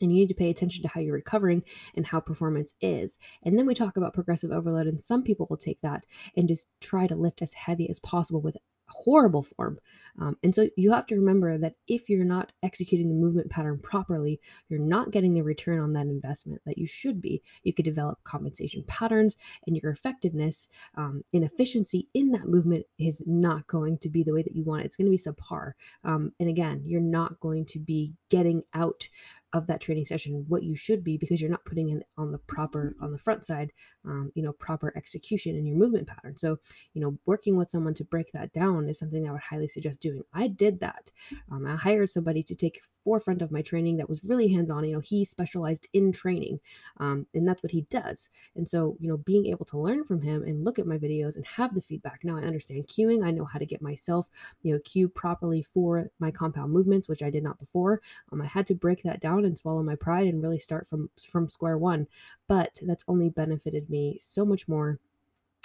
And 0.00 0.10
you 0.10 0.18
need 0.18 0.28
to 0.28 0.34
pay 0.34 0.50
attention 0.50 0.82
to 0.82 0.88
how 0.88 1.00
you're 1.00 1.14
recovering 1.14 1.62
and 1.94 2.04
how 2.04 2.18
performance 2.18 2.72
is. 2.80 3.18
And 3.44 3.56
then 3.56 3.64
we 3.64 3.74
talk 3.74 3.96
about 3.96 4.12
progressive 4.12 4.50
overload, 4.50 4.88
and 4.88 5.00
some 5.00 5.22
people 5.22 5.46
will 5.48 5.56
take 5.56 5.80
that 5.82 6.04
and 6.36 6.48
just 6.48 6.66
try 6.80 7.06
to 7.06 7.14
lift 7.14 7.42
as 7.42 7.52
heavy 7.52 7.88
as 7.88 8.00
possible 8.00 8.40
with 8.40 8.56
horrible 8.88 9.42
form. 9.42 9.78
Um, 10.20 10.36
and 10.42 10.54
so 10.54 10.68
you 10.76 10.92
have 10.92 11.06
to 11.06 11.16
remember 11.16 11.58
that 11.58 11.74
if 11.88 12.08
you're 12.08 12.24
not 12.24 12.52
executing 12.62 13.08
the 13.08 13.14
movement 13.14 13.50
pattern 13.50 13.78
properly, 13.78 14.40
you're 14.68 14.80
not 14.80 15.10
getting 15.10 15.34
the 15.34 15.42
return 15.42 15.80
on 15.80 15.92
that 15.94 16.06
investment 16.06 16.62
that 16.66 16.78
you 16.78 16.86
should 16.86 17.20
be. 17.20 17.42
You 17.64 17.74
could 17.74 17.84
develop 17.84 18.22
compensation 18.24 18.84
patterns, 18.86 19.36
and 19.66 19.76
your 19.76 19.92
effectiveness 19.92 20.68
um, 20.96 21.22
and 21.32 21.44
efficiency 21.44 22.08
in 22.14 22.30
that 22.32 22.48
movement 22.48 22.86
is 22.98 23.22
not 23.26 23.66
going 23.66 23.98
to 23.98 24.08
be 24.08 24.22
the 24.22 24.32
way 24.32 24.42
that 24.42 24.54
you 24.54 24.64
want 24.64 24.82
it. 24.82 24.86
It's 24.86 24.96
going 24.96 25.10
to 25.10 25.10
be 25.10 25.18
subpar. 25.18 25.72
Um, 26.04 26.32
and 26.40 26.48
again, 26.48 26.82
you're 26.84 27.00
not 27.00 27.38
going 27.40 27.66
to 27.66 27.78
be 27.78 28.14
getting 28.30 28.62
out 28.74 29.08
of 29.52 29.66
that 29.66 29.80
training 29.80 30.04
session 30.04 30.44
what 30.48 30.62
you 30.62 30.74
should 30.74 31.04
be 31.04 31.16
because 31.16 31.40
you're 31.40 31.50
not 31.50 31.64
putting 31.64 31.88
in 31.88 32.02
on 32.18 32.32
the 32.32 32.38
proper 32.38 32.94
on 33.00 33.12
the 33.12 33.18
front 33.18 33.44
side 33.44 33.72
um, 34.04 34.30
you 34.34 34.42
know 34.42 34.52
proper 34.52 34.92
execution 34.96 35.56
in 35.56 35.64
your 35.66 35.76
movement 35.76 36.06
pattern. 36.06 36.36
So 36.36 36.58
you 36.94 37.00
know 37.00 37.18
working 37.26 37.56
with 37.56 37.70
someone 37.70 37.94
to 37.94 38.04
break 38.04 38.32
that 38.32 38.52
down 38.52 38.88
is 38.88 38.98
something 38.98 39.28
i 39.28 39.32
would 39.32 39.40
highly 39.40 39.68
suggest 39.68 40.00
doing. 40.00 40.22
I 40.32 40.48
did 40.48 40.80
that. 40.80 41.10
Um, 41.50 41.66
i 41.66 41.76
hired 41.76 42.10
somebody 42.10 42.42
to 42.44 42.54
take 42.54 42.80
forefront 43.06 43.40
of 43.40 43.52
my 43.52 43.62
training 43.62 43.96
that 43.96 44.08
was 44.08 44.24
really 44.24 44.48
hands-on 44.48 44.82
you 44.84 44.94
know 44.94 45.00
he 45.00 45.24
specialized 45.24 45.86
in 45.92 46.10
training 46.10 46.58
um, 46.98 47.24
and 47.34 47.46
that's 47.46 47.62
what 47.62 47.70
he 47.70 47.82
does. 47.82 48.30
And 48.56 48.66
so 48.68 48.96
you 48.98 49.08
know 49.08 49.18
being 49.18 49.46
able 49.46 49.64
to 49.66 49.78
learn 49.78 50.04
from 50.04 50.20
him 50.20 50.42
and 50.42 50.64
look 50.64 50.80
at 50.80 50.86
my 50.86 50.98
videos 50.98 51.36
and 51.36 51.46
have 51.46 51.72
the 51.72 51.80
feedback. 51.80 52.24
Now 52.24 52.36
i 52.36 52.42
understand 52.42 52.88
cueing 52.88 53.24
i 53.24 53.30
know 53.30 53.44
how 53.44 53.58
to 53.58 53.66
get 53.66 53.80
myself 53.80 54.28
you 54.62 54.72
know 54.72 54.80
cue 54.80 55.08
properly 55.08 55.62
for 55.62 56.10
my 56.18 56.30
compound 56.30 56.72
movements 56.72 57.08
which 57.08 57.22
i 57.22 57.30
did 57.30 57.44
not 57.44 57.60
before. 57.60 58.00
Um, 58.32 58.42
i 58.42 58.46
had 58.46 58.66
to 58.66 58.74
break 58.74 59.02
that 59.04 59.20
down 59.20 59.44
and 59.44 59.56
swallow 59.56 59.82
my 59.82 59.94
pride 59.94 60.26
and 60.26 60.42
really 60.42 60.58
start 60.58 60.88
from 60.88 61.08
from 61.30 61.48
square 61.48 61.78
one 61.78 62.08
but 62.48 62.80
that's 62.82 63.04
only 63.06 63.30
benefited 63.30 63.88
me 63.88 64.18
so 64.20 64.44
much 64.44 64.66
more 64.66 64.98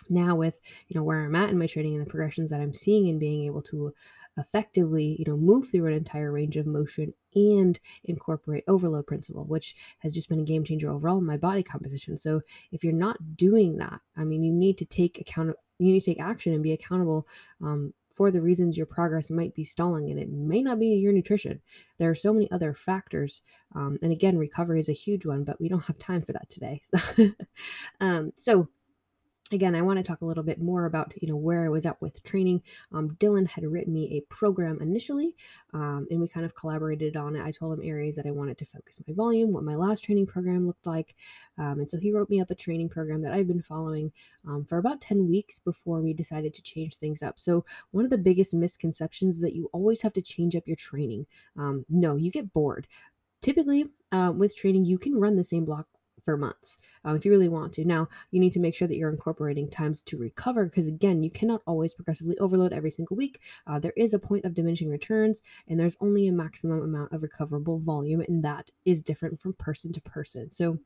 now 0.09 0.35
with 0.35 0.59
you 0.87 0.95
know 0.95 1.03
where 1.03 1.25
i'm 1.25 1.35
at 1.35 1.49
in 1.49 1.57
my 1.57 1.67
training 1.67 1.95
and 1.95 2.05
the 2.05 2.09
progressions 2.09 2.49
that 2.49 2.61
i'm 2.61 2.73
seeing 2.73 3.09
and 3.09 3.19
being 3.19 3.45
able 3.45 3.61
to 3.61 3.93
effectively, 4.37 5.15
you 5.19 5.25
know, 5.27 5.37
move 5.37 5.69
through 5.69 5.87
an 5.87 5.93
entire 5.93 6.31
range 6.31 6.57
of 6.57 6.65
motion 6.65 7.13
and 7.35 7.79
incorporate 8.03 8.63
overload 8.67 9.07
principle, 9.07 9.45
which 9.45 9.75
has 9.99 10.13
just 10.13 10.29
been 10.29 10.39
a 10.39 10.43
game 10.43 10.63
changer 10.63 10.89
overall 10.89 11.17
in 11.17 11.25
my 11.25 11.37
body 11.37 11.63
composition. 11.63 12.17
So 12.17 12.41
if 12.71 12.83
you're 12.83 12.93
not 12.93 13.37
doing 13.37 13.77
that, 13.77 13.99
I 14.17 14.23
mean, 14.23 14.43
you 14.43 14.51
need 14.51 14.77
to 14.79 14.85
take 14.85 15.19
account, 15.19 15.55
you 15.79 15.93
need 15.93 16.01
to 16.01 16.11
take 16.11 16.21
action 16.21 16.53
and 16.53 16.63
be 16.63 16.73
accountable 16.73 17.27
um, 17.61 17.93
for 18.13 18.31
the 18.31 18.41
reasons 18.41 18.77
your 18.77 18.85
progress 18.85 19.29
might 19.29 19.55
be 19.55 19.63
stalling, 19.63 20.11
and 20.11 20.19
it 20.19 20.29
may 20.29 20.61
not 20.61 20.79
be 20.79 20.87
your 20.87 21.13
nutrition. 21.13 21.61
There 21.97 22.09
are 22.09 22.15
so 22.15 22.33
many 22.33 22.51
other 22.51 22.73
factors, 22.73 23.41
um, 23.73 23.97
and 24.01 24.11
again, 24.11 24.37
recovery 24.37 24.79
is 24.79 24.89
a 24.89 24.93
huge 24.93 25.25
one, 25.25 25.43
but 25.43 25.59
we 25.59 25.69
don't 25.69 25.83
have 25.85 25.97
time 25.97 26.21
for 26.21 26.33
that 26.33 26.49
today. 26.49 26.81
um, 28.01 28.31
so 28.35 28.67
again, 29.51 29.75
I 29.75 29.81
want 29.81 29.97
to 29.97 30.03
talk 30.03 30.21
a 30.21 30.25
little 30.25 30.43
bit 30.43 30.61
more 30.61 30.85
about 30.85 31.13
you 31.21 31.27
know 31.27 31.35
where 31.35 31.65
I 31.65 31.69
was 31.69 31.85
at 31.85 32.01
with 32.01 32.23
training. 32.23 32.61
Um, 32.91 33.11
Dylan 33.19 33.47
had 33.47 33.65
written 33.65 33.93
me 33.93 34.17
a 34.17 34.33
program 34.33 34.79
initially, 34.81 35.35
um, 35.73 36.07
and 36.09 36.21
we 36.21 36.27
kind 36.27 36.45
of 36.45 36.55
collaborated 36.55 37.15
on 37.15 37.35
it. 37.35 37.43
I 37.43 37.51
told 37.51 37.77
him 37.77 37.85
areas 37.85 38.15
that 38.15 38.25
I 38.25 38.31
wanted 38.31 38.57
to 38.59 38.65
focus 38.65 38.99
my 39.07 39.13
volume, 39.13 39.53
what 39.53 39.63
my 39.63 39.75
last 39.75 40.03
training 40.03 40.27
program 40.27 40.65
looked 40.65 40.85
like, 40.85 41.15
um, 41.57 41.79
and 41.79 41.89
so 41.89 41.97
he 41.97 42.11
wrote 42.11 42.29
me 42.29 42.41
up 42.41 42.51
a 42.51 42.55
training 42.55 42.89
program 42.89 43.21
that 43.23 43.33
I've 43.33 43.47
been 43.47 43.61
following 43.61 44.11
um, 44.47 44.65
for 44.65 44.77
about 44.77 45.01
ten 45.01 45.29
weeks 45.29 45.59
before 45.59 46.01
we 46.01 46.13
decided 46.13 46.53
to 46.53 46.61
change 46.61 46.95
things 46.95 47.21
up. 47.21 47.39
So 47.39 47.65
one 47.91 48.05
of 48.05 48.11
the 48.11 48.17
biggest 48.17 48.53
misconceptions 48.53 49.35
is 49.35 49.41
that 49.41 49.55
you 49.55 49.69
always 49.73 50.01
have 50.01 50.13
to 50.13 50.21
change 50.21 50.55
up 50.55 50.67
your 50.67 50.77
training. 50.77 51.25
Um, 51.57 51.85
no, 51.89 52.15
you 52.15 52.31
get 52.31 52.53
bored 52.53 52.87
typically 53.41 53.87
uh, 54.11 54.31
with 54.35 54.55
training 54.55 54.85
you 54.85 54.97
can 54.97 55.19
run 55.19 55.35
the 55.35 55.43
same 55.43 55.65
block 55.65 55.87
for 56.23 56.37
months 56.37 56.77
um, 57.03 57.15
if 57.15 57.25
you 57.25 57.31
really 57.31 57.49
want 57.49 57.73
to. 57.73 57.85
Now, 57.85 58.07
you 58.31 58.39
need 58.39 58.53
to 58.53 58.59
make 58.59 58.75
sure 58.75 58.87
that 58.87 58.95
you're 58.95 59.11
incorporating 59.11 59.69
times 59.69 60.03
to 60.03 60.17
recover 60.17 60.65
because, 60.65 60.87
again, 60.87 61.21
you 61.21 61.31
cannot 61.31 61.61
always 61.65 61.93
progressively 61.93 62.37
overload 62.39 62.73
every 62.73 62.91
single 62.91 63.17
week. 63.17 63.39
Uh, 63.67 63.79
there 63.79 63.93
is 63.95 64.13
a 64.13 64.19
point 64.19 64.45
of 64.45 64.53
diminishing 64.53 64.89
returns, 64.89 65.41
and 65.67 65.79
there's 65.79 65.97
only 65.99 66.27
a 66.27 66.33
maximum 66.33 66.81
amount 66.81 67.11
of 67.11 67.23
recoverable 67.23 67.79
volume, 67.79 68.21
and 68.21 68.43
that 68.43 68.69
is 68.85 69.01
different 69.01 69.39
from 69.39 69.53
person 69.53 69.91
to 69.93 70.01
person. 70.01 70.51
So, 70.51 70.79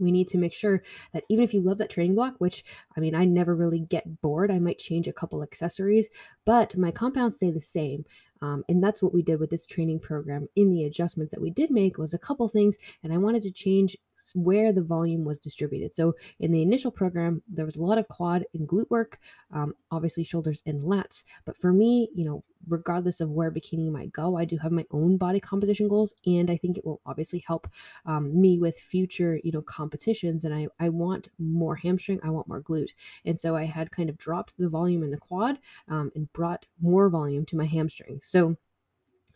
we 0.00 0.10
need 0.10 0.28
to 0.28 0.38
make 0.38 0.54
sure 0.54 0.82
that 1.12 1.24
even 1.28 1.44
if 1.44 1.54
you 1.54 1.60
love 1.60 1.78
that 1.78 1.90
training 1.90 2.14
block, 2.14 2.34
which 2.38 2.64
I 2.96 3.00
mean, 3.00 3.14
I 3.14 3.24
never 3.24 3.54
really 3.54 3.80
get 3.80 4.20
bored, 4.20 4.50
I 4.50 4.58
might 4.58 4.78
change 4.78 5.06
a 5.06 5.12
couple 5.12 5.42
accessories, 5.42 6.08
but 6.44 6.76
my 6.76 6.90
compounds 6.90 7.36
stay 7.36 7.50
the 7.50 7.60
same. 7.60 8.04
Um, 8.42 8.62
and 8.68 8.82
that's 8.82 9.02
what 9.02 9.14
we 9.14 9.22
did 9.22 9.40
with 9.40 9.48
this 9.48 9.66
training 9.66 10.00
program. 10.00 10.48
In 10.54 10.70
the 10.70 10.84
adjustments 10.84 11.32
that 11.32 11.40
we 11.40 11.50
did 11.50 11.70
make 11.70 11.96
was 11.96 12.12
a 12.12 12.18
couple 12.18 12.46
things, 12.48 12.76
and 13.02 13.12
I 13.12 13.16
wanted 13.16 13.42
to 13.42 13.50
change 13.50 13.96
where 14.34 14.72
the 14.72 14.82
volume 14.82 15.24
was 15.24 15.40
distributed. 15.40 15.94
So 15.94 16.14
in 16.40 16.52
the 16.52 16.62
initial 16.62 16.90
program, 16.90 17.42
there 17.48 17.64
was 17.64 17.76
a 17.76 17.82
lot 17.82 17.98
of 17.98 18.08
quad 18.08 18.44
and 18.54 18.68
glute 18.68 18.90
work, 18.90 19.18
um, 19.52 19.74
obviously 19.90 20.24
shoulders 20.24 20.62
and 20.66 20.82
lats. 20.82 21.24
But 21.44 21.56
for 21.56 21.72
me, 21.72 22.08
you 22.14 22.24
know, 22.24 22.44
regardless 22.66 23.20
of 23.20 23.30
where 23.30 23.50
bikini 23.50 23.90
might 23.90 24.12
go, 24.12 24.36
I 24.36 24.44
do 24.46 24.56
have 24.58 24.72
my 24.72 24.86
own 24.90 25.16
body 25.18 25.40
composition 25.40 25.88
goals, 25.88 26.14
and 26.26 26.50
I 26.50 26.56
think 26.56 26.78
it 26.78 26.84
will 26.84 27.00
obviously 27.04 27.44
help 27.46 27.68
um, 28.06 28.40
me 28.40 28.58
with 28.58 28.78
future, 28.78 29.38
you 29.44 29.52
know, 29.52 29.62
competitions. 29.62 30.44
And 30.44 30.54
I 30.54 30.68
I 30.80 30.88
want 30.88 31.28
more 31.38 31.76
hamstring, 31.76 32.20
I 32.22 32.30
want 32.30 32.48
more 32.48 32.62
glute, 32.62 32.92
and 33.24 33.38
so 33.38 33.54
I 33.56 33.64
had 33.64 33.90
kind 33.90 34.08
of 34.08 34.16
dropped 34.16 34.54
the 34.58 34.70
volume 34.70 35.02
in 35.02 35.10
the 35.10 35.18
quad 35.18 35.58
um, 35.88 36.10
and 36.14 36.32
brought 36.34 36.66
more 36.82 37.08
volume 37.08 37.46
to 37.46 37.56
my 37.56 37.64
hamstring. 37.64 38.20
So 38.22 38.56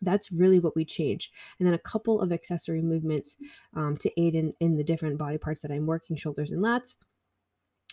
that's 0.03 0.31
really 0.31 0.61
what 0.61 0.77
we 0.77 0.85
changed. 0.85 1.33
And 1.59 1.67
then 1.67 1.75
a 1.75 1.79
couple 1.79 2.21
of 2.21 2.33
accessory 2.33 2.83
movements 2.83 3.39
um, 3.75 3.97
to 3.99 4.21
aid 4.21 4.35
in 4.35 4.53
in 4.61 4.77
the 4.77 4.85
different 4.85 5.19
body 5.19 5.39
parts 5.39 5.63
that 5.63 5.73
i'm 5.73 5.87
working 5.87 6.17
shoulders 6.17 6.51
and 6.51 6.63
lats. 6.63 6.95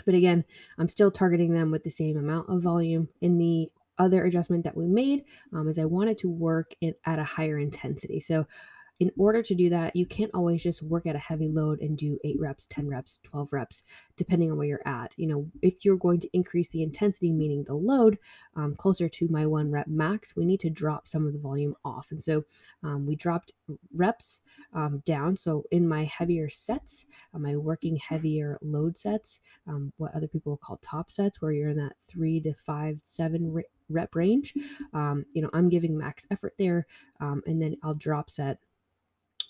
But 0.06 0.16
again 0.16 0.44
i'm 0.78 0.90
still 0.90 1.12
targeting 1.12 1.54
them 1.54 1.72
with 1.72 1.84
the 1.84 1.90
same 1.90 2.18
amount 2.18 2.50
of 2.50 2.62
volume. 2.62 3.08
In 3.22 3.38
the 3.38 3.70
other 3.98 4.26
adjustment 4.26 4.66
that 4.66 4.76
we 4.76 4.88
made 4.88 5.24
um, 5.54 5.70
is 5.70 5.80
i 5.80 5.86
wanted 5.86 6.18
to 6.18 6.30
work 6.30 6.74
it 6.82 7.00
at 7.06 7.20
a 7.20 7.24
higher 7.24 7.60
intensity. 7.60 8.20
So 8.20 8.46
in 9.00 9.12
order 9.18 9.44
to 9.44 9.56
do 9.56 9.70
that, 9.70 9.96
you 9.96 10.06
can't 10.06 10.32
always 10.34 10.64
just 10.64 10.82
work 10.82 11.06
at 11.06 11.16
a 11.16 11.20
heavy 11.20 11.50
load 11.50 11.82
and 11.82 11.98
do 11.98 12.18
eight 12.24 12.40
reps, 12.40 12.66
10 12.68 12.88
reps, 12.88 13.20
12 13.24 13.52
reps, 13.52 13.84
depending 14.16 14.52
on 14.52 14.58
where 14.58 14.68
you're 14.68 14.88
at. 14.88 15.14
You 15.18 15.28
know, 15.28 15.52
if 15.62 15.84
you're 15.84 15.98
going 15.98 16.22
to 16.22 16.30
increase 16.32 16.70
the 16.70 16.82
intensity, 16.82 17.34
meaning 17.34 17.66
the 17.66 17.74
load, 17.74 18.18
um, 18.56 18.74
closer 18.76 19.10
to 19.10 19.28
my 19.28 19.46
one 19.46 19.70
rep 19.70 19.88
max, 19.88 20.36
we 20.36 20.46
need 20.46 20.62
to 20.62 20.70
drop 20.70 21.08
some 21.10 21.28
of 21.28 21.34
the 21.34 21.40
volume 21.40 21.76
off. 21.84 22.12
And 22.12 22.24
so 22.24 22.44
um, 22.84 23.06
we 23.06 23.18
dropped 23.18 23.52
reps 23.94 24.42
um, 24.74 25.02
down. 25.06 25.36
So 25.36 25.66
in 25.72 25.88
my 25.88 26.06
heavier 26.06 26.50
sets, 26.50 27.06
uh, 27.34 27.40
my 27.40 27.58
working 27.58 27.98
heavier 27.98 28.58
load 28.62 28.96
sets, 28.98 29.42
um, 29.68 29.92
what 29.98 30.16
other 30.16 30.28
people 30.28 30.56
call 30.56 30.78
top 30.78 31.12
sets, 31.12 31.42
where 31.42 31.52
you're 31.52 31.70
in 31.70 31.78
that 31.78 31.96
three 32.08 32.40
to 32.42 32.54
five, 32.54 33.02
seven 33.04 33.62
rep 33.90 34.16
range, 34.16 34.54
um, 34.94 35.26
you 35.34 35.42
know, 35.42 35.50
I'm 35.54 35.68
giving 35.68 35.98
max 35.98 36.26
effort 36.32 36.54
there. 36.58 36.88
Um, 37.20 37.44
and 37.46 37.62
then 37.62 37.76
I'll 37.84 37.94
drop 37.94 38.30
set 38.30 38.60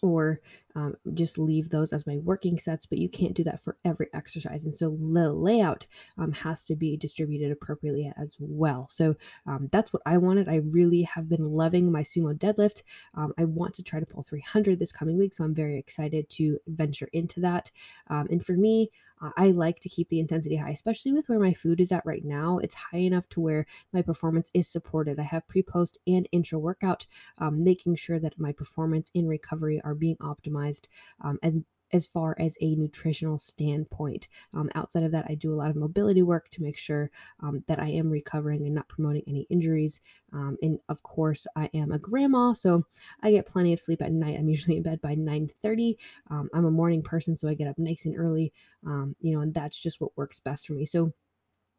or 0.01 0.41
um, 0.75 0.95
just 1.13 1.37
leave 1.37 1.69
those 1.69 1.93
as 1.93 2.05
my 2.05 2.17
working 2.17 2.59
sets, 2.59 2.85
but 2.85 2.97
you 2.97 3.07
can't 3.07 3.33
do 3.33 3.43
that 3.45 3.63
for 3.63 3.77
every 3.85 4.07
exercise. 4.13 4.65
And 4.65 4.75
so 4.75 4.89
the 4.89 5.31
layout 5.31 5.87
um, 6.17 6.33
has 6.33 6.65
to 6.65 6.75
be 6.75 6.97
distributed 6.97 7.51
appropriately 7.51 8.11
as 8.17 8.35
well. 8.39 8.87
So 8.89 9.15
um, 9.47 9.69
that's 9.71 9.93
what 9.93 10.01
I 10.05 10.17
wanted. 10.17 10.49
I 10.49 10.57
really 10.57 11.03
have 11.03 11.29
been 11.29 11.51
loving 11.51 11.91
my 11.91 12.01
sumo 12.01 12.37
deadlift. 12.37 12.83
Um, 13.15 13.33
I 13.37 13.45
want 13.45 13.73
to 13.75 13.83
try 13.83 13.99
to 13.99 14.05
pull 14.05 14.23
300 14.23 14.77
this 14.77 14.91
coming 14.91 15.17
week, 15.17 15.33
so 15.33 15.45
I'm 15.45 15.55
very 15.55 15.77
excited 15.77 16.29
to 16.31 16.59
venture 16.67 17.09
into 17.13 17.39
that. 17.41 17.71
Um, 18.09 18.27
and 18.29 18.45
for 18.45 18.53
me, 18.53 18.91
uh, 19.21 19.29
I 19.37 19.47
like 19.47 19.79
to 19.79 19.89
keep 19.89 20.09
the 20.09 20.19
intensity 20.19 20.57
high, 20.57 20.71
especially 20.71 21.13
with 21.13 21.29
where 21.29 21.39
my 21.39 21.53
food 21.53 21.79
is 21.79 21.91
at 21.91 22.05
right 22.05 22.23
now. 22.23 22.57
It's 22.57 22.73
high 22.73 22.99
enough 22.99 23.29
to 23.29 23.39
where 23.39 23.65
my 23.93 24.01
performance 24.01 24.51
is 24.53 24.67
supported. 24.67 25.19
I 25.19 25.23
have 25.23 25.47
pre, 25.47 25.63
post, 25.63 25.97
and 26.05 26.27
intra 26.31 26.59
workout, 26.59 27.05
um, 27.37 27.63
making 27.63 27.95
sure 27.95 28.19
that 28.19 28.39
my 28.39 28.51
performance 28.51 29.09
in 29.13 29.27
recovery 29.27 29.81
are 29.85 29.95
being 29.95 30.17
optimized 30.17 30.87
um, 31.21 31.39
as 31.41 31.59
as 31.93 32.05
far 32.05 32.35
as 32.39 32.57
a 32.61 32.75
nutritional 32.75 33.37
standpoint. 33.37 34.27
Um, 34.53 34.69
outside 34.75 35.03
of 35.03 35.11
that, 35.11 35.25
I 35.29 35.35
do 35.35 35.53
a 35.53 35.55
lot 35.55 35.69
of 35.69 35.75
mobility 35.75 36.23
work 36.23 36.49
to 36.49 36.63
make 36.63 36.77
sure 36.77 37.11
um, 37.41 37.63
that 37.67 37.79
I 37.79 37.87
am 37.87 38.09
recovering 38.09 38.65
and 38.65 38.75
not 38.75 38.87
promoting 38.87 39.23
any 39.27 39.47
injuries. 39.49 40.01
Um, 40.33 40.57
and 40.61 40.79
of 40.89 41.03
course, 41.03 41.47
I 41.55 41.69
am 41.73 41.91
a 41.91 41.99
grandma, 41.99 42.53
so 42.53 42.83
I 43.21 43.31
get 43.31 43.45
plenty 43.45 43.71
of 43.71 43.79
sleep 43.79 44.01
at 44.01 44.11
night. 44.11 44.37
I'm 44.37 44.49
usually 44.55 44.77
in 44.77 44.83
bed 44.83 45.01
by 45.01 45.15
9:30. 45.15 45.95
Um, 46.29 46.49
I'm 46.53 46.65
a 46.65 46.71
morning 46.71 47.01
person, 47.01 47.37
so 47.37 47.47
I 47.47 47.53
get 47.53 47.67
up 47.67 47.77
nice 47.77 48.05
and 48.05 48.17
early. 48.17 48.51
Um, 48.85 49.15
you 49.19 49.33
know, 49.33 49.41
and 49.41 49.53
that's 49.53 49.77
just 49.79 50.01
what 50.01 50.17
works 50.17 50.39
best 50.39 50.67
for 50.67 50.73
me. 50.73 50.85
So 50.85 51.13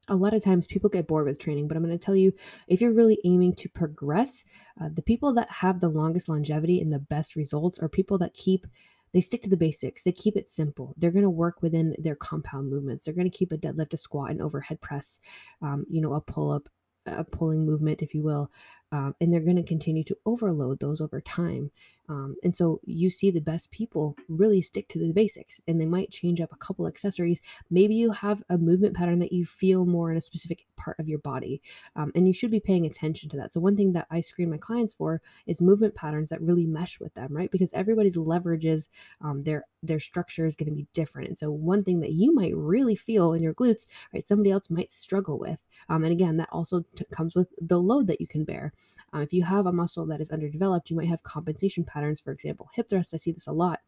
a 0.09 0.17
lot 0.17 0.35
of 0.35 0.43
times 0.43 0.67
people 0.67 0.89
get 0.89 1.07
bored 1.07 1.27
with 1.27 1.39
training, 1.39 1.69
but 1.69 1.77
I'm 1.77 1.85
going 1.85 1.97
to 1.97 2.05
tell 2.05 2.17
you 2.17 2.33
if 2.69 2.81
you're 2.81 2.95
really 2.95 3.19
aiming 3.25 3.55
to 3.57 3.69
progress, 3.69 4.45
uh, 4.81 4.89
the 4.93 5.03
people 5.03 5.35
that 5.35 5.51
have 5.51 5.81
the 5.81 5.89
longest 5.89 6.29
longevity 6.29 6.81
and 6.81 6.93
the 6.93 6.99
best 6.99 7.37
results 7.37 7.79
are 7.79 7.89
people 7.89 8.19
that 8.19 8.35
keep 8.35 8.67
they 9.13 9.21
stick 9.23 9.41
to 9.43 9.49
the 9.49 9.57
basics. 9.57 10.03
They 10.03 10.13
keep 10.13 10.37
it 10.37 10.51
simple. 10.51 10.93
They're 10.99 11.11
going 11.11 11.23
to 11.23 11.31
work 11.31 11.63
within 11.63 11.95
their 11.99 12.17
compound 12.17 12.69
movements. 12.69 13.05
They're 13.05 13.15
going 13.15 13.31
to 13.31 13.35
keep 13.35 13.51
a 13.51 13.57
deadlift, 13.57 13.95
a 13.95 13.97
squat, 13.97 14.31
an 14.31 14.43
overhead 14.43 14.79
press, 14.83 15.21
um, 15.63 15.87
you 15.89 16.03
know, 16.03 16.13
a 16.13 16.21
pull 16.21 16.51
up, 16.51 16.69
a 17.07 17.25
pulling 17.25 17.65
movement, 17.65 18.03
if 18.03 18.15
you 18.15 18.23
will. 18.23 18.51
Um, 18.93 19.15
and 19.21 19.33
they're 19.33 19.41
going 19.41 19.57
to 19.57 19.63
continue 19.63 20.05
to 20.05 20.17
overload 20.25 20.81
those 20.81 21.01
over 21.01 21.21
time. 21.21 21.71
Um, 22.09 22.37
and 22.45 22.55
so 22.55 22.81
you 22.85 23.11
see 23.11 23.31
the 23.31 23.41
best 23.41 23.71
people 23.71 24.17
really 24.29 24.63
stick 24.63 24.89
to 24.89 24.99
the 24.99 25.13
basics 25.13 25.61
and 25.67 25.81
they 25.81 25.87
might 25.87 26.11
change 26.11 26.41
up 26.41 26.53
a 26.53 26.57
couple 26.57 26.87
accessories. 26.87 27.41
Maybe 27.71 27.95
you 27.95 28.13
have 28.13 28.43
a 28.49 28.59
movement 28.59 28.97
pattern 28.97 29.19
that 29.21 29.33
you 29.33 29.45
feel 29.45 29.87
more 29.87 30.11
in 30.11 30.17
a 30.17 30.21
specific 30.21 30.67
part 30.77 30.99
of 31.01 31.09
your 31.09 31.19
body. 31.19 31.61
Um, 31.97 32.13
and 32.15 32.27
you 32.27 32.33
should 32.33 32.51
be 32.51 32.61
paying 32.61 32.87
attention 32.87 33.29
to 33.31 33.37
that. 33.39 33.53
So, 33.53 33.61
one 33.61 33.77
thing 33.77 33.93
that 33.95 34.07
I 34.11 34.21
screen 34.21 34.51
my 34.51 34.59
clients 34.59 34.95
for 34.95 35.21
is 35.47 35.61
movement 35.61 35.95
patterns 35.95 36.29
that 36.29 36.41
really 36.41 36.67
mesh 36.67 37.01
with 37.01 37.15
them, 37.15 37.35
right? 37.35 37.51
Because 37.51 37.73
everybody's 37.73 38.17
leverages, 38.17 38.89
um, 39.21 39.43
their 39.43 39.65
their 39.83 40.01
structure 40.01 40.47
is 40.47 40.57
going 40.57 40.69
to 40.69 40.75
be 40.75 40.87
different. 40.93 41.29
And 41.29 41.39
so, 41.39 41.51
one 41.51 41.83
thing 41.83 42.01
that 42.01 42.13
you 42.13 42.33
might 42.35 42.57
really 42.57 42.97
feel 42.97 43.33
in 43.33 43.43
your 43.43 43.55
glutes, 43.55 43.87
right, 44.13 44.27
somebody 44.27 44.51
else 44.51 44.71
might 44.71 44.93
struggle 44.93 45.39
with. 45.39 45.65
Um, 45.89 46.05
and 46.05 46.13
again, 46.13 46.37
that 46.37 46.49
also 46.53 46.85
t- 46.95 47.05
comes 47.11 47.35
with 47.35 47.49
the 47.61 47.79
load 47.79 48.07
that 48.09 48.21
you 48.21 48.27
can 48.27 48.45
bear. 48.45 48.73
Uh, 49.15 49.19
if 49.19 49.33
you 49.33 49.45
have 49.45 49.67
a 49.67 49.73
muscle 49.73 50.07
that 50.07 50.21
is 50.21 50.31
underdeveloped, 50.31 50.91
you 50.91 50.97
might 50.97 51.09
have 51.09 51.23
compensation 51.23 51.85
patterns. 51.85 52.21
For 52.21 52.33
example, 52.33 52.69
hip 52.75 52.89
thrust, 52.89 53.15
I 53.15 53.19
see 53.19 53.33
this 53.33 53.47
a 53.47 53.53
lot 53.53 53.81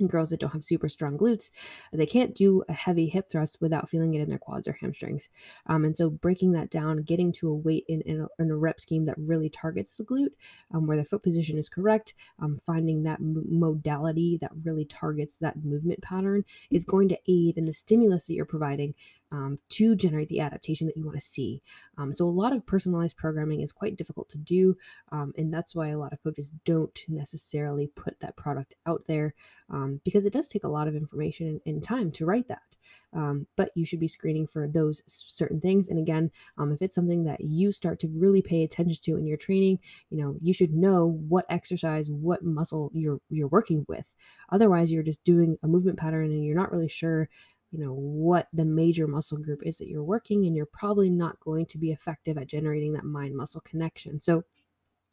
and 0.00 0.08
girls 0.08 0.30
that 0.30 0.40
don't 0.40 0.52
have 0.52 0.64
super 0.64 0.88
strong 0.88 1.18
glutes, 1.18 1.50
they 1.92 2.06
can't 2.06 2.34
do 2.34 2.62
a 2.68 2.72
heavy 2.72 3.08
hip 3.08 3.28
thrust 3.30 3.58
without 3.60 3.88
feeling 3.88 4.14
it 4.14 4.20
in 4.20 4.28
their 4.28 4.38
quads 4.38 4.68
or 4.68 4.72
hamstrings. 4.72 5.28
Um, 5.66 5.84
and 5.84 5.96
so 5.96 6.10
breaking 6.10 6.52
that 6.52 6.70
down, 6.70 7.02
getting 7.02 7.32
to 7.32 7.48
a 7.48 7.54
weight 7.54 7.84
in, 7.88 8.00
in, 8.02 8.20
a, 8.22 8.42
in 8.42 8.50
a 8.50 8.56
rep 8.56 8.80
scheme 8.80 9.04
that 9.06 9.18
really 9.18 9.48
targets 9.48 9.96
the 9.96 10.04
glute, 10.04 10.32
um, 10.72 10.86
where 10.86 10.96
the 10.96 11.04
foot 11.04 11.22
position 11.22 11.58
is 11.58 11.68
correct, 11.68 12.14
um, 12.40 12.60
finding 12.66 13.02
that 13.04 13.20
m- 13.20 13.44
modality 13.48 14.38
that 14.40 14.52
really 14.64 14.84
targets 14.84 15.36
that 15.36 15.64
movement 15.64 16.02
pattern 16.02 16.44
is 16.70 16.84
going 16.84 17.08
to 17.08 17.18
aid 17.26 17.56
in 17.56 17.64
the 17.64 17.72
stimulus 17.72 18.26
that 18.26 18.34
you're 18.34 18.44
providing 18.44 18.94
um, 19.30 19.58
to 19.70 19.94
generate 19.94 20.28
the 20.28 20.40
adaptation 20.40 20.86
that 20.86 20.96
you 20.96 21.04
want 21.04 21.18
to 21.18 21.24
see. 21.24 21.62
Um, 21.96 22.12
so, 22.12 22.24
a 22.24 22.26
lot 22.26 22.52
of 22.52 22.64
personalized 22.66 23.16
programming 23.16 23.60
is 23.60 23.72
quite 23.72 23.96
difficult 23.96 24.28
to 24.30 24.38
do, 24.38 24.76
um, 25.12 25.32
and 25.36 25.52
that's 25.52 25.74
why 25.74 25.88
a 25.88 25.98
lot 25.98 26.12
of 26.12 26.22
coaches 26.22 26.52
don't 26.64 27.02
necessarily 27.08 27.88
put 27.88 28.18
that 28.20 28.36
product 28.36 28.74
out 28.86 29.02
there 29.06 29.34
um, 29.70 30.00
because 30.04 30.24
it 30.24 30.32
does 30.32 30.48
take 30.48 30.64
a 30.64 30.68
lot 30.68 30.88
of 30.88 30.96
information 30.96 31.60
and, 31.66 31.78
time 31.82 32.10
to 32.10 32.26
write 32.26 32.48
that. 32.48 32.76
Um, 33.14 33.46
but 33.56 33.70
you 33.74 33.86
should 33.86 34.00
be 34.00 34.08
screening 34.08 34.46
for 34.46 34.66
those 34.66 35.02
certain 35.06 35.60
things. 35.60 35.88
And 35.88 35.98
again, 35.98 36.30
um, 36.58 36.72
if 36.72 36.82
it's 36.82 36.94
something 36.94 37.24
that 37.24 37.40
you 37.40 37.70
start 37.70 37.98
to 38.00 38.08
really 38.08 38.42
pay 38.42 38.64
attention 38.64 39.00
to 39.04 39.16
in 39.16 39.26
your 39.26 39.36
training, 39.36 39.78
you 40.10 40.18
know, 40.18 40.36
you 40.42 40.52
should 40.52 40.74
know 40.74 41.18
what 41.28 41.46
exercise, 41.48 42.10
what 42.10 42.44
muscle 42.44 42.90
you're 42.92 43.20
you're 43.30 43.48
working 43.48 43.86
with. 43.88 44.12
Otherwise, 44.50 44.90
you're 44.90 45.02
just 45.02 45.22
doing 45.24 45.56
a 45.62 45.68
movement 45.68 45.98
pattern 45.98 46.26
and 46.26 46.44
you're 46.44 46.56
not 46.56 46.72
really 46.72 46.88
sure 46.88 47.28
you 47.70 47.78
know 47.78 47.92
what 47.92 48.48
the 48.52 48.64
major 48.64 49.06
muscle 49.06 49.38
group 49.38 49.62
is 49.62 49.78
that 49.78 49.88
you're 49.88 50.02
working 50.02 50.46
and 50.46 50.56
you're 50.56 50.66
probably 50.66 51.10
not 51.10 51.38
going 51.40 51.66
to 51.66 51.78
be 51.78 51.92
effective 51.92 52.38
at 52.38 52.46
generating 52.46 52.92
that 52.94 53.04
mind 53.04 53.36
muscle 53.36 53.60
connection. 53.60 54.18
So 54.18 54.44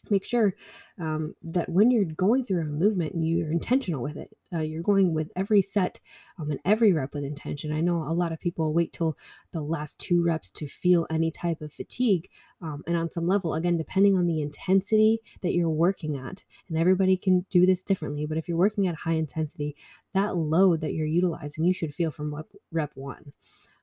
make 0.09 0.25
sure 0.25 0.53
um, 0.99 1.35
that 1.43 1.69
when 1.69 1.91
you're 1.91 2.05
going 2.05 2.45
through 2.45 2.61
a 2.61 2.65
movement, 2.65 3.13
you're 3.15 3.51
intentional 3.51 4.01
with 4.01 4.17
it. 4.17 4.29
Uh, 4.53 4.59
you're 4.59 4.83
going 4.83 5.13
with 5.13 5.31
every 5.35 5.61
set 5.61 5.99
um, 6.39 6.49
and 6.51 6.59
every 6.63 6.93
rep 6.93 7.13
with 7.13 7.23
intention. 7.23 7.73
I 7.73 7.81
know 7.81 7.97
a 7.97 8.13
lot 8.13 8.31
of 8.31 8.39
people 8.39 8.73
wait 8.73 8.93
till 8.93 9.17
the 9.51 9.61
last 9.61 9.99
two 9.99 10.23
reps 10.23 10.49
to 10.51 10.67
feel 10.67 11.07
any 11.09 11.31
type 11.31 11.61
of 11.61 11.73
fatigue. 11.73 12.29
Um, 12.61 12.83
and 12.87 12.95
on 12.95 13.11
some 13.11 13.27
level, 13.27 13.53
again, 13.53 13.77
depending 13.77 14.17
on 14.17 14.27
the 14.27 14.41
intensity 14.41 15.19
that 15.41 15.53
you're 15.53 15.69
working 15.69 16.17
at, 16.17 16.43
and 16.69 16.77
everybody 16.77 17.17
can 17.17 17.45
do 17.49 17.65
this 17.65 17.81
differently, 17.81 18.25
but 18.25 18.37
if 18.37 18.47
you're 18.47 18.57
working 18.57 18.87
at 18.87 18.95
high 18.95 19.13
intensity, 19.13 19.75
that 20.13 20.35
load 20.35 20.81
that 20.81 20.93
you're 20.93 21.05
utilizing, 21.05 21.65
you 21.65 21.73
should 21.73 21.93
feel 21.93 22.11
from 22.11 22.33
rep, 22.33 22.47
rep 22.71 22.91
one. 22.95 23.33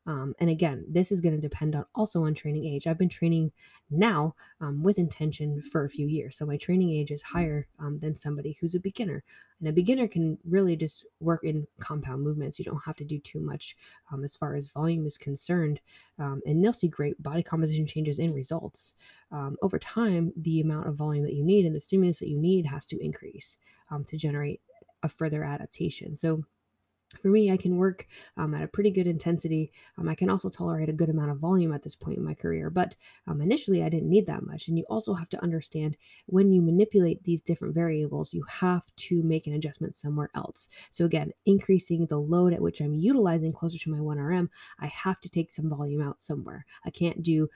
Um, 0.06 0.34
and 0.40 0.50
again, 0.50 0.84
this 0.88 1.12
is 1.12 1.20
going 1.20 1.34
to 1.34 1.40
depend 1.40 1.76
on 1.76 1.84
also 1.94 2.24
on 2.24 2.34
training 2.34 2.66
age. 2.66 2.86
I've 2.86 2.98
been 2.98 3.08
training 3.08 3.52
now 3.90 4.34
um, 4.60 4.82
with 4.82 4.98
intention 4.98 5.62
for 5.62 5.84
a 5.84 5.90
few 5.90 6.06
years, 6.06 6.36
so 6.36 6.44
my 6.44 6.56
training 6.56 6.90
age 6.90 7.10
is 7.10 7.22
higher 7.22 7.68
um, 7.78 7.98
than 8.00 8.14
somebody 8.14 8.56
who's 8.60 8.74
a 8.74 8.80
beginner. 8.80 9.22
And 9.60 9.68
a 9.68 9.72
beginner 9.72 10.08
can 10.08 10.38
really 10.44 10.76
just 10.76 11.06
work 11.20 11.44
in 11.44 11.66
compound 11.78 12.22
movements. 12.22 12.58
You 12.58 12.64
don't 12.64 12.82
have 12.84 12.96
to 12.96 13.04
do 13.04 13.20
too 13.20 13.40
much 13.40 13.76
um, 14.12 14.24
as 14.24 14.34
far 14.34 14.56
as 14.56 14.68
volume 14.68 15.06
is 15.06 15.16
concerned, 15.16 15.80
um, 16.18 16.42
and 16.46 16.64
they'll 16.64 16.72
see 16.72 16.88
great 16.88 17.22
body 17.22 17.42
composition 17.42 17.86
changes 17.86 18.18
and 18.18 18.34
results. 18.34 18.94
Um, 19.30 19.56
over 19.62 19.78
time, 19.78 20.32
the 20.36 20.60
amount 20.60 20.88
of 20.88 20.96
volume 20.96 21.24
that 21.24 21.34
you 21.34 21.44
need 21.44 21.64
and 21.64 21.74
the 21.74 21.80
stimulus 21.80 22.18
that 22.18 22.28
you 22.28 22.38
need 22.38 22.66
has 22.66 22.86
to 22.86 23.02
increase 23.02 23.58
to 24.06 24.16
generate 24.16 24.58
a 25.02 25.08
further 25.08 25.44
adaptation. 25.44 26.16
So 26.16 26.44
for 27.20 27.28
me, 27.28 27.50
I 27.50 27.56
can 27.56 27.76
work 27.76 28.06
um, 28.36 28.54
at 28.54 28.62
a 28.62 28.68
pretty 28.68 28.90
good 28.90 29.06
intensity. 29.06 29.72
Um, 29.98 30.08
I 30.08 30.14
can 30.14 30.30
also 30.30 30.48
tolerate 30.48 30.88
a 30.88 30.94
good 30.94 31.10
amount 31.10 31.30
of 31.30 31.38
volume 31.38 31.72
at 31.72 31.82
this 31.82 31.94
point 31.94 32.18
in 32.18 32.24
my 32.24 32.34
career, 32.34 32.70
but 32.70 32.96
um, 33.26 33.40
initially 33.40 33.82
I 33.82 33.88
didn't 33.88 34.08
need 34.08 34.26
that 34.26 34.46
much. 34.46 34.68
And 34.68 34.78
you 34.78 34.84
also 34.88 35.12
have 35.14 35.28
to 35.30 35.42
understand 35.42 35.96
when 36.26 36.52
you 36.52 36.62
manipulate 36.62 37.22
these 37.24 37.40
different 37.40 37.74
variables, 37.74 38.32
you 38.32 38.44
have 38.48 38.84
to 38.96 39.22
make 39.22 39.46
an 39.46 39.54
adjustment 39.54 39.96
somewhere 39.96 40.30
else. 40.34 40.68
So, 40.90 41.04
again, 41.04 41.32
increasing 41.46 42.06
the 42.06 42.18
load 42.18 42.52
at 42.52 42.62
which 42.62 42.80
I'm 42.80 42.94
utilizing 42.94 43.52
closer 43.52 43.78
to 43.78 43.90
my 43.90 43.98
1RM, 43.98 44.48
I 44.78 44.86
have 44.86 45.20
to 45.20 45.28
take 45.28 45.52
some 45.52 45.68
volume 45.68 46.02
out 46.02 46.22
somewhere. 46.22 46.64
I 46.86 46.90
can't 46.90 47.22
do 47.22 47.48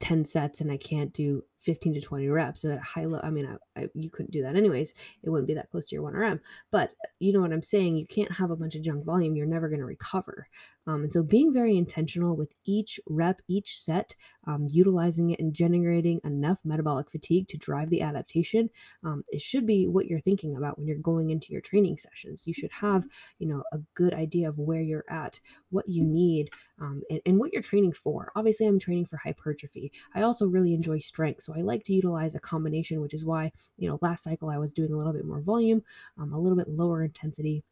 10 0.00 0.24
sets 0.24 0.60
and 0.60 0.70
I 0.70 0.76
can't 0.76 1.12
do 1.12 1.44
15 1.62 1.94
to 1.94 2.00
20 2.00 2.28
reps. 2.28 2.62
So 2.62 2.70
at 2.70 2.80
high 2.80 3.04
low, 3.04 3.20
I 3.22 3.30
mean, 3.30 3.46
I, 3.76 3.80
I, 3.80 3.88
you 3.94 4.10
couldn't 4.10 4.32
do 4.32 4.42
that 4.42 4.56
anyways. 4.56 4.94
It 5.22 5.30
wouldn't 5.30 5.48
be 5.48 5.54
that 5.54 5.70
close 5.70 5.86
to 5.86 5.94
your 5.94 6.10
1RM. 6.10 6.40
But 6.70 6.94
you 7.18 7.32
know 7.32 7.40
what 7.40 7.52
I'm 7.52 7.62
saying? 7.62 7.96
You 7.96 8.06
can't 8.06 8.32
have 8.32 8.50
a 8.50 8.56
bunch 8.56 8.74
of 8.74 8.82
junk 8.82 9.04
volume. 9.04 9.36
You're 9.36 9.46
never 9.46 9.68
going 9.68 9.80
to 9.80 9.86
recover. 9.86 10.48
Um, 10.86 11.04
and 11.04 11.12
so 11.12 11.22
being 11.22 11.52
very 11.52 11.76
intentional 11.76 12.36
with 12.36 12.52
each 12.64 12.98
rep, 13.08 13.40
each 13.48 13.80
set, 13.80 14.16
um, 14.46 14.66
utilizing 14.68 15.30
it 15.30 15.38
and 15.38 15.54
generating 15.54 16.20
enough 16.24 16.58
metabolic 16.64 17.10
fatigue 17.10 17.46
to 17.48 17.56
drive 17.56 17.88
the 17.90 18.02
adaptation, 18.02 18.68
um, 19.04 19.22
it 19.28 19.40
should 19.40 19.64
be 19.64 19.86
what 19.86 20.06
you're 20.06 20.20
thinking 20.20 20.56
about 20.56 20.78
when 20.78 20.88
you're 20.88 20.98
going 20.98 21.30
into 21.30 21.52
your 21.52 21.60
training 21.60 21.98
sessions. 21.98 22.44
You 22.46 22.54
should 22.54 22.72
have, 22.72 23.04
you 23.38 23.46
know, 23.46 23.62
a 23.72 23.78
good 23.94 24.12
idea 24.12 24.48
of 24.48 24.58
where 24.58 24.80
you're 24.80 25.04
at, 25.08 25.38
what 25.70 25.88
you 25.88 26.02
need, 26.02 26.50
um, 26.80 27.02
and, 27.10 27.20
and 27.26 27.38
what 27.38 27.52
you're 27.52 27.62
training 27.62 27.92
for. 27.92 28.32
Obviously, 28.34 28.66
I'm 28.66 28.80
training 28.80 29.06
for 29.06 29.18
hypertrophy. 29.18 29.92
I 30.14 30.22
also 30.22 30.48
really 30.48 30.74
enjoy 30.74 30.98
strength. 30.98 31.44
So 31.44 31.51
I 31.56 31.62
like 31.62 31.84
to 31.84 31.94
utilize 31.94 32.34
a 32.34 32.40
combination, 32.40 33.00
which 33.00 33.14
is 33.14 33.24
why, 33.24 33.52
you 33.76 33.88
know, 33.88 33.98
last 34.02 34.24
cycle 34.24 34.48
I 34.48 34.58
was 34.58 34.72
doing 34.72 34.92
a 34.92 34.96
little 34.96 35.12
bit 35.12 35.24
more 35.24 35.40
volume, 35.40 35.82
um, 36.18 36.32
a 36.32 36.38
little 36.38 36.56
bit 36.56 36.68
lower 36.68 37.04
intensity 37.04 37.64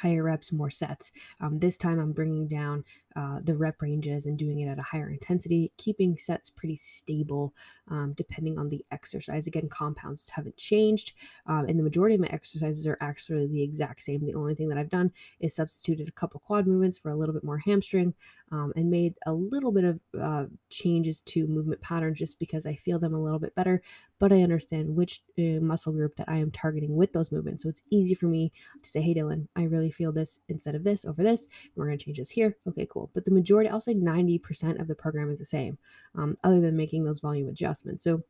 higher 0.00 0.24
reps, 0.24 0.52
more 0.52 0.70
sets. 0.70 1.12
Um, 1.40 1.58
this 1.58 1.76
time 1.76 1.98
I'm 1.98 2.12
bringing 2.12 2.46
down 2.46 2.84
uh, 3.16 3.40
the 3.42 3.56
rep 3.56 3.82
ranges 3.82 4.26
and 4.26 4.38
doing 4.38 4.60
it 4.60 4.68
at 4.68 4.78
a 4.78 4.82
higher 4.82 5.10
intensity, 5.10 5.72
keeping 5.76 6.16
sets 6.16 6.50
pretty 6.50 6.76
stable 6.76 7.52
um, 7.90 8.14
depending 8.16 8.58
on 8.58 8.68
the 8.68 8.84
exercise. 8.92 9.46
Again, 9.46 9.68
compounds 9.68 10.28
haven't 10.28 10.56
changed, 10.56 11.12
um, 11.46 11.66
and 11.68 11.78
the 11.78 11.82
majority 11.82 12.14
of 12.14 12.20
my 12.20 12.28
exercises 12.28 12.86
are 12.86 12.98
actually 13.00 13.46
the 13.48 13.62
exact 13.62 14.02
same. 14.02 14.24
The 14.24 14.34
only 14.34 14.54
thing 14.54 14.68
that 14.68 14.78
I've 14.78 14.90
done 14.90 15.10
is 15.40 15.56
substituted 15.56 16.08
a 16.08 16.12
couple 16.12 16.40
quad 16.40 16.66
movements 16.66 16.98
for 16.98 17.10
a 17.10 17.16
little 17.16 17.34
bit 17.34 17.44
more 17.44 17.58
hamstring 17.58 18.14
um, 18.52 18.72
and 18.76 18.90
made 18.90 19.14
a 19.26 19.32
little 19.32 19.72
bit 19.72 19.84
of 19.84 20.00
uh, 20.18 20.44
changes 20.70 21.20
to 21.22 21.46
movement 21.46 21.80
patterns 21.80 22.18
just 22.18 22.38
because 22.38 22.66
I 22.66 22.74
feel 22.76 22.98
them 22.98 23.14
a 23.14 23.22
little 23.22 23.38
bit 23.38 23.54
better. 23.54 23.82
But 24.18 24.32
I 24.32 24.42
understand 24.42 24.94
which 24.94 25.22
uh, 25.38 25.60
muscle 25.60 25.92
group 25.92 26.16
that 26.16 26.28
I 26.28 26.36
am 26.38 26.50
targeting 26.50 26.96
with 26.96 27.12
those 27.12 27.30
movements. 27.30 27.62
So 27.62 27.68
it's 27.68 27.82
easy 27.90 28.14
for 28.14 28.26
me 28.26 28.52
to 28.82 28.88
say, 28.88 29.00
hey, 29.00 29.14
Dylan, 29.14 29.48
I 29.56 29.64
really 29.64 29.87
feel 29.90 30.12
this 30.12 30.38
instead 30.48 30.74
of 30.74 30.84
this 30.84 31.04
over 31.04 31.22
this. 31.22 31.48
We're 31.74 31.86
going 31.86 31.98
to 31.98 32.04
change 32.04 32.18
this 32.18 32.30
here. 32.30 32.56
Okay, 32.66 32.86
cool 32.90 33.10
but 33.14 33.24
the 33.24 33.30
majority, 33.30 33.68
I'll 33.68 33.80
say 33.80 33.94
90% 33.94 34.80
of 34.80 34.88
the 34.88 34.94
program 34.94 35.30
is 35.30 35.38
the 35.38 35.44
same, 35.44 35.78
um, 36.14 36.36
other 36.44 36.60
than 36.60 36.76
making 36.76 37.04
those 37.04 37.20
volume 37.20 37.48
adjustments. 37.48 38.02
So 38.02 38.22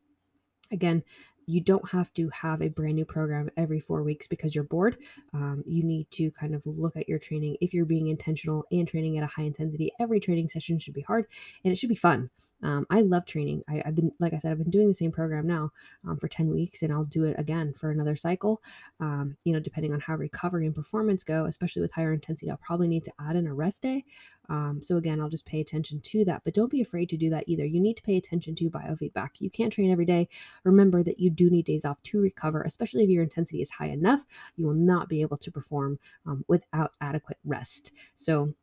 again, 0.71 1.03
you 1.49 1.61
don't 1.61 1.89
have 1.89 2.13
to 2.13 2.29
have 2.29 2.61
a 2.61 2.69
brand 2.69 2.95
new 2.95 3.05
program 3.05 3.49
every 3.57 3.79
four 3.79 4.03
weeks 4.03 4.27
because 4.27 4.53
you're 4.53 4.63
bored. 4.63 4.97
Um, 5.33 5.63
you 5.65 5.83
need 5.83 6.09
to 6.11 6.29
kind 6.31 6.53
of 6.53 6.61
look 6.65 6.95
at 6.95 7.09
your 7.09 7.17
training. 7.17 7.57
If 7.59 7.73
you're 7.73 7.85
being 7.85 8.07
intentional 8.07 8.65
and 8.71 8.87
training 8.87 9.17
at 9.17 9.23
a 9.23 9.27
high 9.27 9.43
intensity, 9.43 9.91
every 9.99 10.19
training 10.19 10.49
session 10.49 10.77
should 10.77 10.93
be 10.93 11.01
hard 11.01 11.25
and 11.63 11.73
it 11.73 11.77
should 11.77 11.89
be 11.89 11.95
fun. 11.95 12.29
Um, 12.61 12.85
I 12.89 13.01
love 13.01 13.25
training. 13.25 13.63
I, 13.67 13.81
have 13.85 13.95
been, 13.95 14.11
like 14.19 14.33
I 14.33 14.37
said, 14.37 14.51
I've 14.51 14.57
been 14.59 14.69
doing 14.69 14.89
the 14.89 14.93
same 14.93 15.11
program 15.11 15.47
now 15.47 15.71
um, 16.07 16.17
for 16.17 16.27
10 16.27 16.51
weeks 16.51 16.83
and 16.83 16.91
I'll 16.91 17.05
do 17.05 17.23
it 17.23 17.35
again 17.39 17.73
for 17.73 17.89
another 17.89 18.15
cycle. 18.15 18.61
Um, 18.99 19.35
you 19.43 19.53
know, 19.53 19.59
depending 19.59 19.93
on 19.93 20.01
how 20.01 20.15
recovery 20.15 20.65
and 20.65 20.75
performance 20.75 21.23
go, 21.23 21.45
especially 21.45 21.81
with 21.81 21.93
higher 21.93 22.13
intensity, 22.13 22.51
I'll 22.51 22.57
probably 22.57 22.89
need 22.89 23.05
to 23.05 23.13
add 23.19 23.37
in 23.37 23.47
a 23.47 23.53
rest 23.53 23.81
day. 23.81 24.03
Um, 24.49 24.79
so 24.81 24.97
again, 24.97 25.21
I'll 25.21 25.29
just 25.29 25.45
pay 25.45 25.61
attention 25.61 26.01
to 26.01 26.25
that, 26.25 26.41
but 26.43 26.53
don't 26.53 26.71
be 26.71 26.81
afraid 26.81 27.07
to 27.09 27.17
do 27.17 27.29
that 27.29 27.43
either. 27.47 27.65
You 27.65 27.79
need 27.79 27.97
to 27.97 28.03
pay 28.03 28.17
attention 28.17 28.55
to 28.55 28.69
biofeedback. 28.69 29.29
You 29.39 29.49
can't 29.49 29.71
train 29.71 29.91
every 29.91 30.05
day. 30.05 30.27
Remember 30.63 31.03
that 31.03 31.19
you 31.19 31.29
do 31.39 31.49
need 31.49 31.65
days 31.65 31.85
off 31.85 32.01
to 32.03 32.19
recover, 32.19 32.63
especially 32.63 33.05
if 33.05 33.09
your 33.09 33.23
intensity 33.23 33.61
is 33.61 33.69
high 33.69 33.87
enough. 33.87 34.25
You 34.57 34.65
will 34.65 34.73
not 34.73 35.07
be 35.07 35.21
able 35.21 35.37
to 35.37 35.51
perform 35.51 35.97
um, 36.25 36.43
without 36.49 36.91
adequate 36.99 37.37
rest. 37.45 37.93
So 38.13 38.53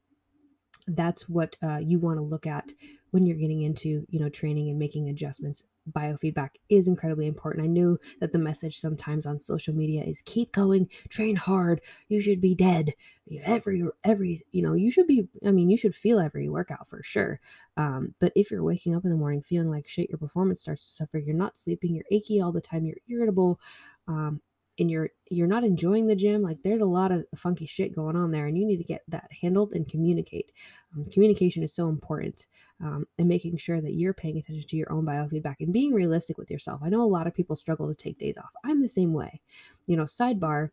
that's 0.89 1.27
what 1.27 1.57
uh, 1.63 1.79
you 1.79 1.99
want 1.99 2.19
to 2.19 2.23
look 2.23 2.47
at 2.47 2.71
when 3.13 3.25
you're 3.25 3.39
getting 3.39 3.63
into 3.63 4.07
you 4.11 4.21
know 4.21 4.29
training 4.29 4.69
and 4.69 4.79
making 4.79 5.09
adjustments 5.09 5.65
biofeedback 5.93 6.51
is 6.69 6.89
incredibly 6.89 7.27
important. 7.27 7.65
I 7.65 7.69
know 7.69 7.99
that 8.21 8.33
the 8.33 8.39
message 8.39 8.79
sometimes 8.79 9.27
on 9.27 9.39
social 9.39 9.75
media 9.75 10.03
is 10.03 10.23
keep 10.25 10.53
going 10.53 10.89
train 11.09 11.37
hard 11.37 11.81
you 12.09 12.21
should 12.21 12.41
be 12.41 12.55
dead. 12.55 12.95
Every 13.43 13.83
every 14.05 14.45
you 14.53 14.63
know 14.63 14.75
you 14.75 14.91
should 14.91 15.09
be 15.09 15.27
i 15.45 15.51
mean 15.51 15.69
you 15.69 15.77
should 15.77 15.97
feel 15.97 16.21
every 16.21 16.49
workout 16.49 16.89
for 16.89 17.03
sure. 17.03 17.41
Um, 17.77 18.15
but 18.21 18.33
if 18.37 18.51
you're 18.51 18.63
waking 18.63 18.95
up 18.95 19.05
in 19.05 19.11
the 19.11 19.17
morning 19.17 19.43
feeling 19.43 19.69
like 19.69 19.89
shit 19.89 20.09
your 20.09 20.19
performance 20.19 20.61
starts 20.61 20.87
to 20.89 20.95
suffer 20.95 21.19
you're 21.19 21.35
not 21.35 21.59
sleeping 21.59 21.95
you're 21.95 22.05
achy 22.11 22.41
all 22.41 22.53
the 22.53 22.61
time 22.61 22.85
you're 22.85 22.97
irritable 23.09 23.61
um, 24.09 24.41
and 24.79 24.91
you're 24.91 25.11
you're 25.31 25.47
not 25.47 25.65
enjoying 25.65 26.07
the 26.07 26.17
gym 26.17 26.43
like 26.43 26.59
there's 26.63 26.81
a 26.81 26.87
lot 26.87 27.11
of 27.11 27.25
funky 27.37 27.67
shit 27.67 27.95
going 27.95 28.17
on 28.17 28.31
there 28.31 28.47
and 28.47 28.57
you 28.57 28.67
need 28.67 28.77
to 28.79 28.85
get 28.85 29.03
that 29.09 29.29
handled 29.43 29.73
and 29.73 29.89
communicate. 29.89 30.53
Um, 30.95 31.05
communication 31.07 31.63
is 31.63 31.75
so 31.75 31.89
important 31.89 32.47
um, 32.83 33.07
and 33.19 33.29
making 33.29 33.57
sure 33.57 33.81
that 33.81 33.95
you're 33.95 34.15
paying 34.15 34.39
attention 34.39 34.67
to 34.67 34.77
your 34.77 34.93
own 34.93 35.05
biofeedback 35.05 35.57
and 35.61 35.73
being 35.73 35.93
realistic 35.93 36.39
with 36.39 36.51
yourself. 36.51 36.81
I 36.85 36.89
know 36.89 37.03
a 37.03 37.05
lot 37.05 37.27
of 37.27 37.35
people 37.35 37.57
struggle 37.57 37.89
to 37.89 37.95
take 37.95 38.19
days 38.19 38.37
off. 38.39 38.51
I'm 38.65 38.83
the 38.83 38.89
same 38.89 39.13
way. 39.13 39.41
You 39.87 39.97
know 39.97 40.05
sidebar 40.05 40.71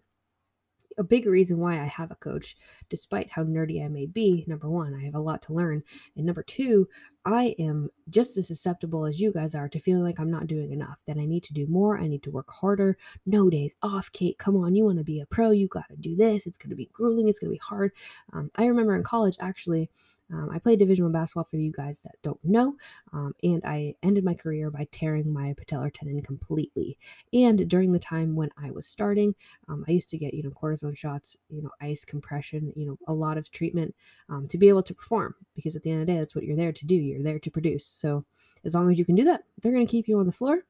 a 0.98 1.04
big 1.04 1.26
reason 1.26 1.60
why 1.60 1.80
I 1.80 1.86
have 1.86 2.12
a 2.12 2.16
coach, 2.16 2.56
despite 2.90 3.30
how 3.30 3.44
nerdy 3.44 3.84
I 3.84 3.88
may 3.88 4.06
be. 4.06 4.44
Number 4.48 4.70
one, 4.70 4.94
I 4.94 5.04
have 5.06 5.16
a 5.16 5.20
lot 5.20 5.42
to 5.44 5.54
learn. 5.54 5.84
And 6.16 6.26
number 6.26 6.44
two, 6.44 6.88
I 7.26 7.56
am 7.58 7.90
just 8.10 8.38
as 8.38 8.48
susceptible 8.48 9.06
as 9.06 9.20
you 9.20 9.32
guys 9.32 9.56
are 9.56 9.70
to 9.70 9.80
feeling 9.80 10.04
like 10.04 10.20
I'm 10.20 10.32
not 10.32 10.48
doing 10.48 10.72
enough, 10.74 10.98
that 11.08 11.18
I 11.18 11.26
need 11.26 11.44
to 11.44 11.54
do 11.54 11.66
more, 11.68 11.98
I 11.98 12.08
need 12.08 12.24
to 12.24 12.32
work 12.32 12.50
harder. 12.50 12.98
No 13.26 13.50
days 13.50 13.74
off, 13.82 14.12
Kate. 14.12 14.38
Come 14.38 14.58
on, 14.58 14.76
you 14.76 14.84
want 14.84 14.98
to 14.98 15.04
be 15.04 15.22
a 15.22 15.26
pro, 15.26 15.52
you 15.52 15.68
got 15.68 15.88
to 15.90 15.96
do 15.96 16.16
this. 16.16 16.46
It's 16.46 16.58
going 16.58 16.72
to 16.72 16.76
be 16.76 16.90
grueling, 16.92 17.30
it's 17.30 17.40
going 17.40 17.50
to 17.50 17.56
be 17.56 17.62
hard. 17.64 17.94
Um, 18.34 18.52
I 18.56 18.66
remember 18.66 18.96
in 18.96 19.04
college, 19.04 19.38
actually, 19.40 19.90
um, 20.34 20.50
I 20.52 20.58
played 20.58 20.80
Division 20.80 21.06
One 21.06 21.12
basketball 21.12 21.44
for 21.44 21.58
you 21.58 21.72
guys 21.72 22.02
that 22.02 22.16
don't 22.24 22.44
know, 22.44 22.76
um, 23.14 23.36
and 23.44 23.64
I 23.64 23.96
ended 24.02 24.24
my 24.24 24.34
career 24.34 24.72
by 24.72 24.88
tearing 24.92 25.32
my 25.32 25.54
patellar 25.54 25.94
tendon 25.94 26.22
completely. 26.24 26.98
And 27.34 27.70
during 27.70 27.92
the 27.92 28.00
time 28.00 28.36
when 28.36 28.50
I 28.58 28.72
was 28.72 28.88
starting, 28.88 29.36
um, 29.70 29.86
I 29.88 29.92
used 29.92 30.10
to 30.10 30.18
get 30.18 30.34
you 30.34 30.42
know 30.42 30.50
cortisone 30.50 30.98
shots, 30.98 31.38
you 31.50 31.62
know 31.62 31.70
ice 31.82 32.04
compression, 32.04 32.74
you 32.76 32.88
know 32.88 32.98
a 33.08 33.14
lot 33.14 33.38
of 33.38 33.52
treatment 33.52 33.94
um, 34.30 34.48
to 34.48 34.58
be 34.58 34.70
able 34.70 34.84
to 34.84 34.94
perform. 34.94 35.36
Because 35.56 35.76
at 35.76 35.84
the 35.84 35.92
end 35.92 36.02
of 36.02 36.08
the 36.08 36.14
day, 36.14 36.20
that's 36.20 36.34
what 36.34 36.44
you're 36.44 36.58
there 36.58 36.74
to 36.74 36.86
do. 36.86 36.96
You're 36.96 37.24
there 37.24 37.40
to 37.40 37.52
produce. 37.52 37.86
So 37.86 38.26
as 38.66 38.74
long 38.74 38.92
as 38.92 38.98
you 38.98 39.06
can 39.06 39.16
do 39.16 39.26
that, 39.26 39.44
they're 39.62 39.72
going 39.72 39.86
to 39.86 39.92
keep 39.92 40.08
you 40.08 40.18
on 40.18 40.26
the 40.26 40.32
floor. 40.32 40.64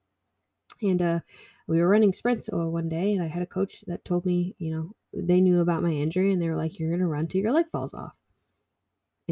And 0.82 1.02
uh, 1.02 1.20
we 1.68 1.80
were 1.80 1.88
running 1.88 2.12
sprints 2.12 2.50
uh, 2.52 2.70
one 2.70 2.90
day, 2.90 3.14
and 3.14 3.24
I 3.24 3.28
had 3.28 3.44
a 3.44 3.48
coach 3.48 3.84
that 3.88 4.04
told 4.04 4.26
me, 4.26 4.56
you 4.60 4.72
know, 4.72 4.94
they 5.14 5.40
knew 5.40 5.62
about 5.62 5.84
my 5.84 5.92
injury, 5.92 6.34
and 6.34 6.42
they 6.42 6.50
were 6.50 6.56
like, 6.56 6.80
"You're 6.80 6.90
going 6.90 7.00
to 7.00 7.08
run 7.08 7.28
till 7.28 7.42
your 7.42 7.54
leg 7.54 7.68
falls 7.72 7.94
off." 7.94 8.14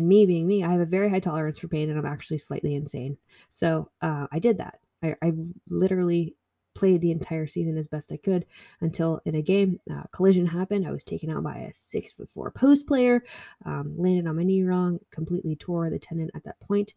And 0.01 0.09
me 0.09 0.25
being 0.25 0.47
me, 0.47 0.63
I 0.63 0.71
have 0.71 0.81
a 0.81 0.85
very 0.85 1.11
high 1.11 1.19
tolerance 1.19 1.59
for 1.59 1.67
pain 1.67 1.89
and 1.89 1.99
I'm 1.99 2.11
actually 2.11 2.39
slightly 2.39 2.73
insane. 2.73 3.17
So 3.49 3.91
uh, 4.01 4.25
I 4.31 4.39
did 4.39 4.57
that. 4.57 4.79
I, 5.03 5.15
I, 5.21 5.33
literally 5.69 6.35
played 6.73 7.01
the 7.01 7.11
entire 7.11 7.45
season 7.45 7.77
as 7.77 7.85
best 7.85 8.11
I 8.11 8.17
could 8.17 8.45
until 8.81 9.21
in 9.25 9.35
a 9.35 9.41
game, 9.41 9.79
uh, 9.91 10.03
collision 10.11 10.45
happened. 10.47 10.87
I 10.87 10.91
was 10.91 11.03
taken 11.03 11.29
out 11.29 11.43
by 11.43 11.57
a 11.57 11.73
six 11.73 12.13
foot 12.13 12.29
four 12.33 12.49
post 12.51 12.87
player, 12.87 13.21
um, 13.65 13.93
landed 13.95 14.27
on 14.27 14.37
my 14.37 14.43
knee 14.43 14.63
wrong, 14.63 14.99
completely 15.11 15.55
tore 15.55 15.89
the 15.91 15.99
tendon 15.99 16.31
at 16.33 16.43
that 16.45 16.59
point. 16.59 16.95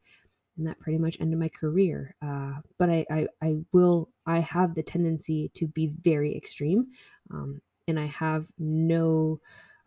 and 0.56 0.66
that 0.66 0.80
pretty 0.80 0.98
much 0.98 1.18
ended 1.20 1.38
my 1.38 1.50
career. 1.50 2.14
Uh, 2.22 2.54
but 2.78 2.88
I, 2.88 3.04
I, 3.10 3.26
I 3.42 3.58
will, 3.72 4.10
I 4.26 4.40
have 4.40 4.74
the 4.74 4.82
tendency 4.82 5.50
to 5.54 5.66
be 5.66 5.92
very 6.00 6.34
extreme, 6.36 6.86
um, 7.30 7.60
and 7.88 8.00
I 8.00 8.06
have 8.06 8.46
no 8.58 9.40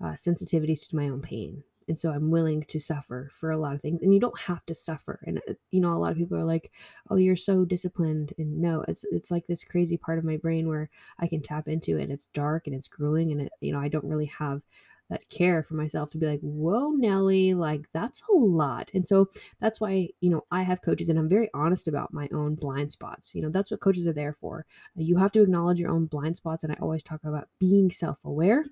uh, 0.03 0.13
sensitivities 0.13 0.87
to 0.89 0.95
my 0.95 1.09
own 1.09 1.21
pain. 1.21 1.63
And 1.87 1.97
so 1.97 2.11
I'm 2.11 2.31
willing 2.31 2.63
to 2.63 2.79
suffer 2.79 3.29
for 3.33 3.51
a 3.51 3.57
lot 3.57 3.75
of 3.75 3.81
things. 3.81 4.01
And 4.01 4.13
you 4.13 4.19
don't 4.19 4.39
have 4.39 4.65
to 4.67 4.75
suffer. 4.75 5.19
And 5.25 5.39
uh, 5.49 5.53
you 5.71 5.81
know, 5.81 5.93
a 5.93 5.95
lot 5.95 6.11
of 6.11 6.17
people 6.17 6.37
are 6.37 6.43
like, 6.43 6.71
"Oh, 7.09 7.15
you're 7.17 7.35
so 7.35 7.65
disciplined." 7.65 8.33
And 8.37 8.59
no, 8.61 8.83
it's 8.87 9.03
it's 9.11 9.31
like 9.31 9.47
this 9.47 9.63
crazy 9.63 9.97
part 9.97 10.17
of 10.19 10.25
my 10.25 10.37
brain 10.37 10.67
where 10.67 10.89
I 11.19 11.27
can 11.27 11.41
tap 11.41 11.67
into 11.67 11.97
it. 11.97 12.09
It's 12.09 12.27
dark 12.27 12.67
and 12.67 12.75
it's 12.75 12.87
grueling, 12.87 13.31
and 13.31 13.41
it, 13.41 13.51
you 13.61 13.71
know, 13.73 13.79
I 13.79 13.87
don't 13.89 14.05
really 14.05 14.25
have 14.27 14.61
that 15.09 15.27
care 15.29 15.63
for 15.63 15.75
myself 15.75 16.09
to 16.09 16.17
be 16.17 16.25
like, 16.25 16.39
whoa, 16.41 16.91
Nellie, 16.91 17.53
like 17.53 17.87
that's 17.93 18.21
a 18.29 18.33
lot. 18.33 18.91
And 18.93 19.05
so 19.05 19.29
that's 19.59 19.79
why, 19.79 20.09
you 20.21 20.29
know, 20.29 20.43
I 20.51 20.63
have 20.63 20.81
coaches 20.81 21.09
and 21.09 21.17
I'm 21.17 21.29
very 21.29 21.49
honest 21.53 21.87
about 21.87 22.13
my 22.13 22.27
own 22.33 22.55
blind 22.55 22.91
spots. 22.91 23.33
You 23.33 23.41
know, 23.41 23.49
that's 23.49 23.71
what 23.71 23.79
coaches 23.79 24.07
are 24.07 24.13
there 24.13 24.33
for. 24.33 24.65
You 24.95 25.17
have 25.17 25.31
to 25.33 25.41
acknowledge 25.41 25.79
your 25.79 25.91
own 25.91 26.05
blind 26.05 26.35
spots. 26.35 26.63
And 26.63 26.73
I 26.73 26.77
always 26.81 27.03
talk 27.03 27.21
about 27.23 27.47
being 27.59 27.91
self 27.91 28.19
aware 28.25 28.61
and 28.61 28.69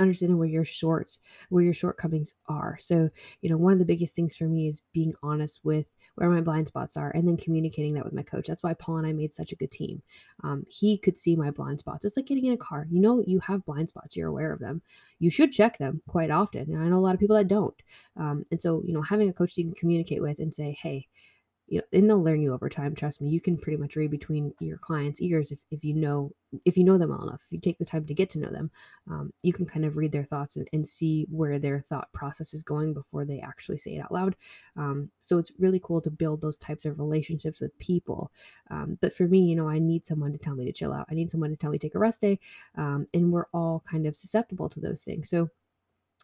understanding 0.00 0.38
where 0.38 0.48
your 0.48 0.64
shorts 0.64 1.18
where 1.48 1.62
your 1.62 1.74
shortcomings 1.74 2.34
are. 2.48 2.76
So 2.80 3.08
you 3.40 3.50
know 3.50 3.56
one 3.56 3.72
of 3.72 3.78
the 3.78 3.84
biggest 3.84 4.14
things 4.14 4.36
for 4.36 4.44
me 4.44 4.68
is 4.68 4.82
being 4.92 5.14
honest 5.22 5.60
with 5.64 5.94
where 6.16 6.30
my 6.30 6.40
blind 6.40 6.68
spots 6.68 6.96
are 6.96 7.10
and 7.10 7.26
then 7.26 7.36
communicating 7.36 7.94
that 7.94 8.04
with 8.04 8.14
my 8.14 8.22
coach. 8.22 8.46
That's 8.46 8.62
why 8.62 8.74
paul 8.74 8.98
and 8.98 9.06
i 9.06 9.12
made 9.12 9.32
such 9.32 9.52
a 9.52 9.56
good 9.56 9.70
team. 9.70 10.02
Um, 10.42 10.64
he 10.68 10.98
could 10.98 11.18
see 11.18 11.36
my 11.36 11.50
blind 11.50 11.78
spots. 11.80 12.04
It's 12.04 12.16
like 12.16 12.26
getting 12.26 12.46
in 12.46 12.52
a 12.54 12.58
car. 12.58 12.86
You 12.90 13.00
know 13.00 13.22
you 13.26 13.40
have 13.40 13.64
blind 13.64 13.88
spots 13.88 14.16
you're 14.16 14.28
aware 14.28 14.52
of 14.52 14.60
them. 14.60 14.82
You 15.18 15.30
should 15.30 15.52
check 15.52 15.78
them 15.78 16.02
quite 16.08 16.30
often 16.30 16.72
and 16.72 16.82
i 16.82 16.86
know 16.86 16.96
a 16.96 17.04
lot 17.04 17.14
of 17.14 17.20
people 17.20 17.36
that 17.36 17.48
don't. 17.48 17.74
Um, 18.16 18.44
and 18.50 18.60
so 18.60 18.82
you 18.84 18.94
know 18.94 19.02
having 19.02 19.28
a 19.28 19.32
coach 19.32 19.56
you 19.56 19.64
can 19.64 19.74
communicate 19.74 20.22
with 20.22 20.38
and 20.38 20.52
say 20.52 20.76
hey 20.80 21.08
you 21.66 21.78
know, 21.78 21.84
and 21.98 22.08
they'll 22.08 22.22
learn 22.22 22.42
you 22.42 22.52
over 22.52 22.68
time. 22.68 22.94
Trust 22.94 23.20
me, 23.20 23.28
you 23.28 23.40
can 23.40 23.56
pretty 23.56 23.78
much 23.78 23.96
read 23.96 24.10
between 24.10 24.52
your 24.60 24.78
clients' 24.78 25.20
ears 25.20 25.50
if, 25.50 25.58
if 25.70 25.82
you 25.82 25.94
know 25.94 26.32
if 26.64 26.76
you 26.76 26.84
know 26.84 26.98
them 26.98 27.10
well 27.10 27.26
enough. 27.26 27.42
If 27.46 27.52
you 27.52 27.58
take 27.58 27.78
the 27.78 27.84
time 27.84 28.06
to 28.06 28.14
get 28.14 28.30
to 28.30 28.38
know 28.38 28.50
them, 28.50 28.70
um, 29.10 29.32
you 29.42 29.52
can 29.52 29.66
kind 29.66 29.84
of 29.84 29.96
read 29.96 30.12
their 30.12 30.24
thoughts 30.24 30.56
and, 30.56 30.68
and, 30.72 30.86
see 30.86 31.26
where 31.30 31.58
their 31.58 31.84
thought 31.88 32.12
process 32.12 32.54
is 32.54 32.62
going 32.62 32.94
before 32.94 33.24
they 33.24 33.40
actually 33.40 33.78
say 33.78 33.96
it 33.96 34.00
out 34.00 34.12
loud. 34.12 34.36
Um, 34.76 35.10
so 35.20 35.38
it's 35.38 35.50
really 35.58 35.80
cool 35.82 36.00
to 36.02 36.10
build 36.10 36.40
those 36.40 36.58
types 36.58 36.84
of 36.84 36.98
relationships 36.98 37.60
with 37.60 37.76
people. 37.78 38.30
Um, 38.70 38.98
but 39.00 39.12
for 39.12 39.26
me, 39.26 39.40
you 39.40 39.56
know, 39.56 39.68
I 39.68 39.78
need 39.78 40.06
someone 40.06 40.32
to 40.32 40.38
tell 40.38 40.54
me 40.54 40.64
to 40.66 40.72
chill 40.72 40.92
out. 40.92 41.06
I 41.10 41.14
need 41.14 41.30
someone 41.30 41.50
to 41.50 41.56
tell 41.56 41.70
me 41.70 41.78
to 41.78 41.86
take 41.86 41.94
a 41.94 41.98
rest 41.98 42.20
day, 42.20 42.38
um, 42.76 43.06
and 43.14 43.32
we're 43.32 43.46
all 43.52 43.82
kind 43.90 44.06
of 44.06 44.16
susceptible 44.16 44.68
to 44.68 44.80
those 44.80 45.02
things. 45.02 45.30
So 45.30 45.48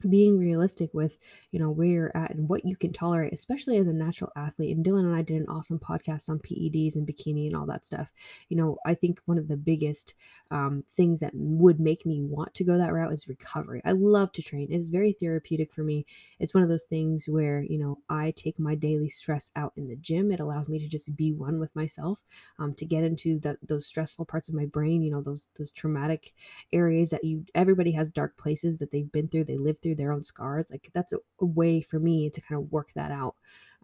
being 0.09 0.39
realistic 0.39 0.91
with 0.93 1.19
you 1.51 1.59
know 1.59 1.71
where 1.71 1.87
you're 1.87 2.17
at 2.17 2.33
and 2.33 2.49
what 2.49 2.65
you 2.65 2.77
can 2.77 2.93
tolerate 2.93 3.33
especially 3.33 3.77
as 3.77 3.87
a 3.87 3.93
natural 3.93 4.31
athlete 4.37 4.77
and 4.77 4.85
dylan 4.85 5.01
and 5.01 5.15
i 5.15 5.23
did 5.23 5.41
an 5.41 5.49
awesome 5.49 5.79
podcast 5.79 6.29
on 6.29 6.39
peds 6.39 6.95
and 6.95 7.07
bikini 7.07 7.47
and 7.47 7.57
all 7.57 7.67
that 7.67 7.85
stuff. 7.85 8.13
You 8.49 8.57
know 8.57 8.79
i 8.87 8.95
think 8.95 9.21
one 9.27 9.39
of 9.39 9.49
the 9.49 9.57
biggest 9.57 10.15
um, 10.51 10.85
things 10.97 11.21
that 11.21 11.31
would 11.35 11.79
make 11.79 12.05
me 12.05 12.21
want 12.23 12.55
to 12.55 12.65
go 12.65 12.77
that 12.77 12.93
route 12.93 13.13
is 13.13 13.29
recovery. 13.29 13.81
I 13.85 13.93
love 13.93 14.33
to 14.33 14.43
train. 14.43 14.67
It's 14.71 14.89
very 14.89 15.13
therapeutic 15.13 15.73
for 15.73 15.85
me. 15.85 16.07
It's 16.41 16.55
one 16.55 16.65
of 16.65 16.69
those 16.69 16.87
things 16.87 17.27
where 17.29 17.63
you 17.63 17.79
know 17.79 17.99
i 18.09 18.33
take 18.33 18.59
my 18.59 18.75
daily 18.75 19.09
stress 19.09 19.51
out 19.55 19.73
in 19.77 19.87
the 19.87 19.97
gym. 19.97 20.33
It 20.33 20.41
allows 20.41 20.69
me 20.69 20.79
to 20.81 20.89
just 20.89 21.15
be 21.17 21.33
one 21.33 21.61
with 21.61 21.75
myself 21.77 22.25
um, 22.59 22.75
to 22.75 22.85
get 22.85 23.05
into 23.05 23.39
the, 23.39 23.59
those 23.63 23.87
stressful 23.87 24.25
parts 24.25 24.49
of 24.49 24.55
my 24.55 24.67
brain 24.67 25.03
you 25.03 25.11
know 25.11 25.23
those 25.23 25.49
those 25.57 25.73
traumatic 25.73 26.33
areas 26.73 27.11
that 27.11 27.25
you 27.25 27.45
everybody 27.55 27.93
has 27.93 28.11
dark 28.11 28.37
places 28.37 28.79
that 28.79 28.91
they've 28.91 29.13
been 29.13 29.29
through 29.29 29.45
they 29.45 29.57
live 29.57 29.79
through 29.81 29.90
through 29.91 29.97
their 29.97 30.13
own 30.13 30.23
scars 30.23 30.71
like 30.71 30.89
that's 30.95 31.13
a, 31.13 31.19
a 31.41 31.45
way 31.47 31.81
for 31.81 31.99
me 31.99 32.31
to 32.31 32.41
kind 32.41 32.61
of 32.61 32.71
work 32.71 32.91
that 32.95 33.11
out 33.11 33.35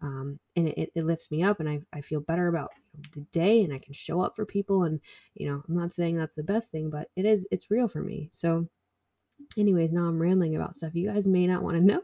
um, 0.01 0.39
and 0.55 0.67
it, 0.69 0.91
it 0.95 1.05
lifts 1.05 1.31
me 1.31 1.43
up 1.43 1.59
and 1.59 1.67
I, 1.67 1.81
I 1.91 2.01
feel 2.01 2.21
better 2.21 2.47
about 2.47 2.69
the 3.13 3.21
day 3.31 3.63
and 3.63 3.73
i 3.73 3.77
can 3.77 3.93
show 3.93 4.21
up 4.21 4.35
for 4.35 4.45
people 4.45 4.83
and 4.83 4.99
you 5.35 5.47
know 5.47 5.61
i'm 5.67 5.75
not 5.75 5.93
saying 5.93 6.17
that's 6.17 6.35
the 6.35 6.43
best 6.43 6.71
thing 6.71 6.89
but 6.89 7.09
it 7.15 7.25
is 7.25 7.47
it's 7.51 7.69
real 7.69 7.87
for 7.87 8.01
me. 8.01 8.29
So 8.31 8.67
anyways 9.57 9.91
now 9.91 10.01
i'm 10.01 10.21
rambling 10.21 10.55
about 10.55 10.75
stuff 10.75 10.93
you 10.93 11.11
guys 11.11 11.27
may 11.27 11.47
not 11.47 11.63
want 11.63 11.75
to 11.75 11.83
know 11.83 12.01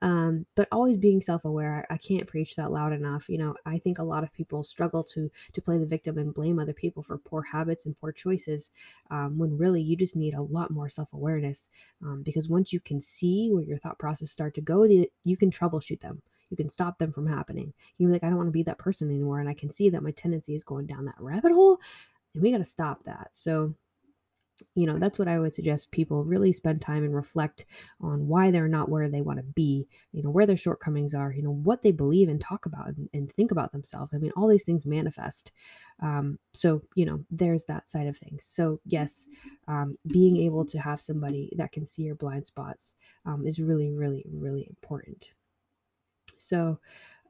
um, 0.00 0.46
but 0.54 0.68
always 0.70 0.96
being 0.96 1.20
self-aware 1.20 1.84
I, 1.90 1.94
I, 1.94 1.98
can't 1.98 2.28
preach 2.28 2.54
that 2.54 2.70
loud 2.70 2.92
enough 2.92 3.28
you 3.28 3.36
know 3.36 3.54
i 3.66 3.78
think 3.78 3.98
a 3.98 4.04
lot 4.04 4.22
of 4.22 4.32
people 4.32 4.62
struggle 4.62 5.02
to 5.04 5.30
to 5.52 5.60
play 5.60 5.78
the 5.78 5.86
victim 5.86 6.18
and 6.18 6.32
blame 6.32 6.58
other 6.58 6.72
people 6.72 7.02
for 7.02 7.18
poor 7.18 7.42
habits 7.42 7.86
and 7.86 7.98
poor 7.98 8.12
choices 8.12 8.70
um, 9.10 9.38
when 9.38 9.58
really 9.58 9.82
you 9.82 9.96
just 9.96 10.16
need 10.16 10.34
a 10.34 10.42
lot 10.42 10.70
more 10.70 10.88
self-awareness 10.88 11.68
um, 12.02 12.22
because 12.24 12.48
once 12.48 12.72
you 12.72 12.80
can 12.80 13.00
see 13.00 13.50
where 13.50 13.64
your 13.64 13.78
thought 13.78 13.98
process 13.98 14.30
start 14.30 14.54
to 14.54 14.60
go 14.60 14.84
you 14.84 15.36
can 15.36 15.50
troubleshoot 15.50 16.00
them. 16.00 16.22
You 16.50 16.56
can 16.56 16.68
stop 16.68 16.98
them 16.98 17.12
from 17.12 17.26
happening. 17.26 17.74
You're 17.98 18.10
like 18.10 18.24
i 18.24 18.28
don't 18.28 18.36
want 18.36 18.46
to 18.46 18.52
be 18.52 18.62
that 18.62 18.78
person 18.78 19.08
anymore 19.08 19.40
and 19.40 19.48
i 19.48 19.54
can 19.54 19.70
see 19.70 19.90
that 19.90 20.02
my 20.02 20.12
tendency 20.12 20.54
is 20.54 20.64
going 20.64 20.86
down 20.86 21.04
that 21.04 21.16
rabbit 21.18 21.52
hole 21.52 21.80
and 22.34 22.42
we 22.42 22.52
got 22.52 22.58
to 22.58 22.64
stop 22.64 23.02
that. 23.04 23.28
So 23.32 23.74
you 24.74 24.86
know 24.86 24.98
that's 24.98 25.18
what 25.18 25.28
i 25.28 25.38
would 25.38 25.54
suggest 25.54 25.90
people 25.90 26.24
really 26.24 26.52
spend 26.52 26.80
time 26.80 27.04
and 27.04 27.14
reflect 27.14 27.66
on 28.00 28.26
why 28.26 28.50
they're 28.50 28.68
not 28.68 28.88
where 28.88 29.08
they 29.08 29.20
want 29.20 29.38
to 29.38 29.42
be 29.42 29.86
you 30.12 30.22
know 30.22 30.30
where 30.30 30.46
their 30.46 30.56
shortcomings 30.56 31.14
are 31.14 31.32
you 31.32 31.42
know 31.42 31.52
what 31.52 31.82
they 31.82 31.92
believe 31.92 32.28
and 32.28 32.40
talk 32.40 32.66
about 32.66 32.88
and, 32.88 33.08
and 33.12 33.32
think 33.32 33.50
about 33.50 33.72
themselves. 33.72 34.12
I 34.14 34.18
mean 34.18 34.32
all 34.36 34.48
these 34.48 34.64
things 34.64 34.86
manifest. 34.86 35.52
Um, 36.00 36.38
so 36.52 36.82
you 36.94 37.06
know 37.06 37.24
there's 37.30 37.64
that 37.64 37.90
side 37.90 38.06
of 38.06 38.16
things. 38.16 38.46
So 38.50 38.80
yes 38.84 39.28
um, 39.66 39.98
being 40.06 40.36
able 40.36 40.64
to 40.66 40.78
have 40.78 41.00
somebody 41.00 41.52
that 41.56 41.72
can 41.72 41.86
see 41.86 42.02
your 42.02 42.14
blind 42.14 42.46
spots 42.46 42.94
um, 43.26 43.46
is 43.46 43.60
really 43.60 43.90
really 43.90 44.24
really 44.32 44.66
important. 44.68 45.30
So 46.36 46.78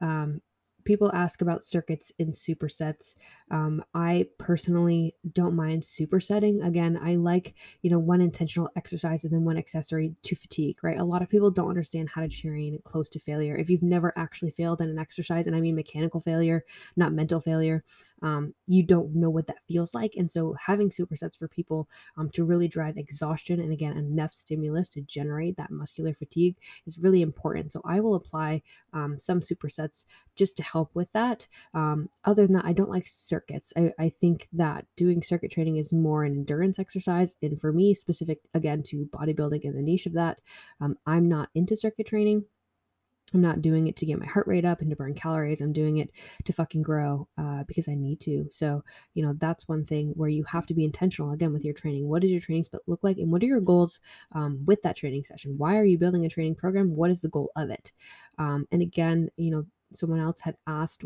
um, 0.01 0.41
people 0.89 1.11
ask 1.13 1.43
about 1.43 1.63
circuits 1.63 2.11
in 2.17 2.31
supersets. 2.31 3.13
Um, 3.51 3.83
I 3.93 4.25
personally 4.39 5.13
don't 5.33 5.55
mind 5.55 5.83
supersetting. 5.83 6.65
Again, 6.65 6.99
I 6.99 7.13
like, 7.13 7.53
you 7.83 7.91
know, 7.91 7.99
one 7.99 8.21
intentional 8.21 8.71
exercise 8.75 9.23
and 9.23 9.31
then 9.31 9.45
one 9.45 9.55
accessory 9.55 10.15
to 10.23 10.35
fatigue, 10.35 10.77
right? 10.81 10.97
A 10.97 11.03
lot 11.03 11.21
of 11.21 11.29
people 11.29 11.51
don't 11.51 11.69
understand 11.69 12.09
how 12.09 12.21
to 12.21 12.27
train 12.27 12.79
close 12.85 13.07
to 13.11 13.19
failure. 13.19 13.55
If 13.55 13.69
you've 13.69 13.83
never 13.83 14.11
actually 14.17 14.49
failed 14.49 14.81
in 14.81 14.89
an 14.89 14.97
exercise, 14.97 15.45
and 15.45 15.55
I 15.55 15.61
mean 15.61 15.75
mechanical 15.75 16.21
failure, 16.21 16.65
not 16.95 17.13
mental 17.13 17.39
failure, 17.39 17.83
um, 18.21 18.53
you 18.67 18.83
don't 18.83 19.15
know 19.15 19.29
what 19.29 19.47
that 19.47 19.63
feels 19.67 19.93
like. 19.93 20.15
And 20.15 20.29
so 20.29 20.55
having 20.59 20.89
supersets 20.89 21.37
for 21.37 21.47
people 21.47 21.87
um, 22.17 22.29
to 22.31 22.43
really 22.43 22.67
drive 22.67 22.97
exhaustion 22.97 23.59
and 23.59 23.71
again, 23.71 23.97
enough 23.97 24.33
stimulus 24.33 24.89
to 24.89 25.01
generate 25.01 25.57
that 25.57 25.71
muscular 25.71 26.13
fatigue 26.13 26.55
is 26.85 26.99
really 26.99 27.21
important. 27.21 27.71
So 27.71 27.81
I 27.85 27.99
will 27.99 28.15
apply 28.15 28.61
um, 28.93 29.17
some 29.19 29.41
supersets 29.41 30.05
just 30.35 30.57
to 30.57 30.63
help 30.63 30.91
with 30.93 31.11
that. 31.13 31.47
Um, 31.73 32.09
other 32.25 32.45
than 32.45 32.55
that, 32.55 32.65
I 32.65 32.73
don't 32.73 32.89
like 32.89 33.07
circuits. 33.07 33.73
I, 33.75 33.93
I 33.99 34.09
think 34.09 34.47
that 34.53 34.85
doing 34.95 35.23
circuit 35.23 35.51
training 35.51 35.77
is 35.77 35.91
more 35.93 36.23
an 36.23 36.33
endurance 36.33 36.79
exercise. 36.79 37.37
And 37.41 37.59
for 37.59 37.71
me, 37.73 37.93
specific 37.93 38.39
again 38.53 38.83
to 38.83 39.05
bodybuilding 39.07 39.65
and 39.65 39.77
the 39.77 39.81
niche 39.81 40.05
of 40.05 40.13
that, 40.13 40.39
um, 40.81 40.97
I'm 41.05 41.27
not 41.27 41.49
into 41.55 41.75
circuit 41.75 42.07
training. 42.07 42.45
I'm 43.33 43.41
not 43.41 43.61
doing 43.61 43.87
it 43.87 43.95
to 43.97 44.05
get 44.05 44.19
my 44.19 44.25
heart 44.25 44.47
rate 44.47 44.65
up 44.65 44.81
and 44.81 44.89
to 44.89 44.95
burn 44.95 45.13
calories. 45.13 45.61
I'm 45.61 45.73
doing 45.73 45.97
it 45.97 46.11
to 46.45 46.53
fucking 46.53 46.81
grow 46.81 47.27
uh, 47.37 47.63
because 47.67 47.87
I 47.87 47.95
need 47.95 48.19
to. 48.21 48.47
So, 48.51 48.83
you 49.13 49.23
know, 49.23 49.33
that's 49.37 49.67
one 49.67 49.85
thing 49.85 50.13
where 50.15 50.29
you 50.29 50.43
have 50.45 50.65
to 50.67 50.73
be 50.73 50.85
intentional 50.85 51.31
again 51.31 51.53
with 51.53 51.63
your 51.63 51.73
training. 51.73 52.07
What 52.07 52.21
does 52.21 52.31
your 52.31 52.41
training 52.41 52.63
split 52.63 52.81
look 52.87 53.03
like? 53.03 53.17
And 53.17 53.31
what 53.31 53.43
are 53.43 53.47
your 53.47 53.61
goals 53.61 54.01
um, 54.33 54.63
with 54.65 54.81
that 54.81 54.95
training 54.95 55.25
session? 55.25 55.57
Why 55.57 55.77
are 55.77 55.85
you 55.85 55.97
building 55.97 56.25
a 56.25 56.29
training 56.29 56.55
program? 56.55 56.95
What 56.95 57.11
is 57.11 57.21
the 57.21 57.29
goal 57.29 57.51
of 57.55 57.69
it? 57.69 57.91
Um, 58.37 58.67
and 58.71 58.81
again, 58.81 59.29
you 59.37 59.51
know, 59.51 59.65
someone 59.93 60.19
else 60.19 60.39
had 60.39 60.55
asked 60.67 61.03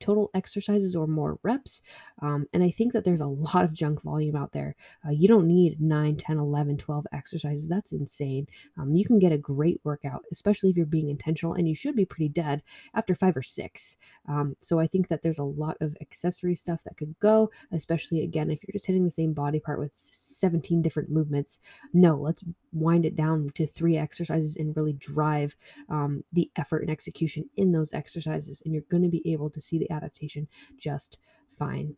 total 0.00 0.30
exercises 0.34 0.94
or 0.94 1.06
more 1.06 1.38
reps. 1.42 1.82
Um, 2.22 2.46
and 2.52 2.62
I 2.62 2.70
think 2.70 2.92
that 2.92 3.04
there's 3.04 3.20
a 3.20 3.26
lot 3.26 3.64
of 3.64 3.72
junk 3.72 4.02
volume 4.02 4.36
out 4.36 4.52
there. 4.52 4.76
Uh, 5.06 5.12
you 5.12 5.28
don't 5.28 5.46
need 5.46 5.80
9, 5.80 6.16
10, 6.16 6.38
11, 6.38 6.76
12 6.76 7.06
exercises. 7.12 7.68
That's 7.68 7.92
insane. 7.92 8.46
Um, 8.78 8.94
you 8.94 9.04
can 9.04 9.18
get 9.18 9.32
a 9.32 9.38
great 9.38 9.80
workout, 9.84 10.24
especially 10.32 10.70
if 10.70 10.76
you're 10.76 10.86
being 10.86 11.10
intentional, 11.10 11.54
and 11.54 11.68
you 11.68 11.74
should 11.74 11.96
be 11.96 12.04
pretty 12.04 12.28
dead 12.28 12.62
after 12.94 13.14
five 13.14 13.36
or 13.36 13.42
six. 13.42 13.96
Um, 14.28 14.56
so 14.60 14.78
I 14.78 14.86
think 14.86 15.08
that 15.08 15.22
there's 15.22 15.38
a 15.38 15.44
lot 15.44 15.76
of 15.80 15.96
accessory 16.00 16.54
stuff 16.54 16.80
that 16.84 16.96
could 16.96 17.14
go, 17.20 17.50
especially 17.72 18.22
again, 18.22 18.50
if 18.50 18.60
you're 18.62 18.72
just 18.72 18.86
hitting 18.86 19.04
the 19.04 19.10
same 19.10 19.32
body 19.32 19.60
part 19.60 19.78
with 19.78 19.92
17 20.40 20.82
different 20.82 21.10
movements. 21.10 21.58
No, 21.92 22.16
let's 22.16 22.44
wind 22.72 23.04
it 23.04 23.16
down 23.16 23.50
to 23.54 23.66
three 23.66 23.96
exercises 23.96 24.56
and 24.56 24.76
really 24.76 24.92
drive 24.94 25.56
um, 25.88 26.24
the 26.32 26.50
effort 26.56 26.82
and 26.82 26.90
execution 26.90 27.48
in 27.56 27.72
those 27.72 27.92
exercises. 27.92 28.62
And 28.64 28.74
you're 28.74 28.84
going 28.90 29.02
to 29.02 29.08
be 29.08 29.32
able 29.32 29.50
to 29.50 29.60
see 29.60 29.78
the 29.78 29.90
adaptation 29.90 30.48
just 30.78 31.18
fine. 31.58 31.96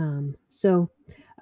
Um, 0.00 0.34
so, 0.48 0.90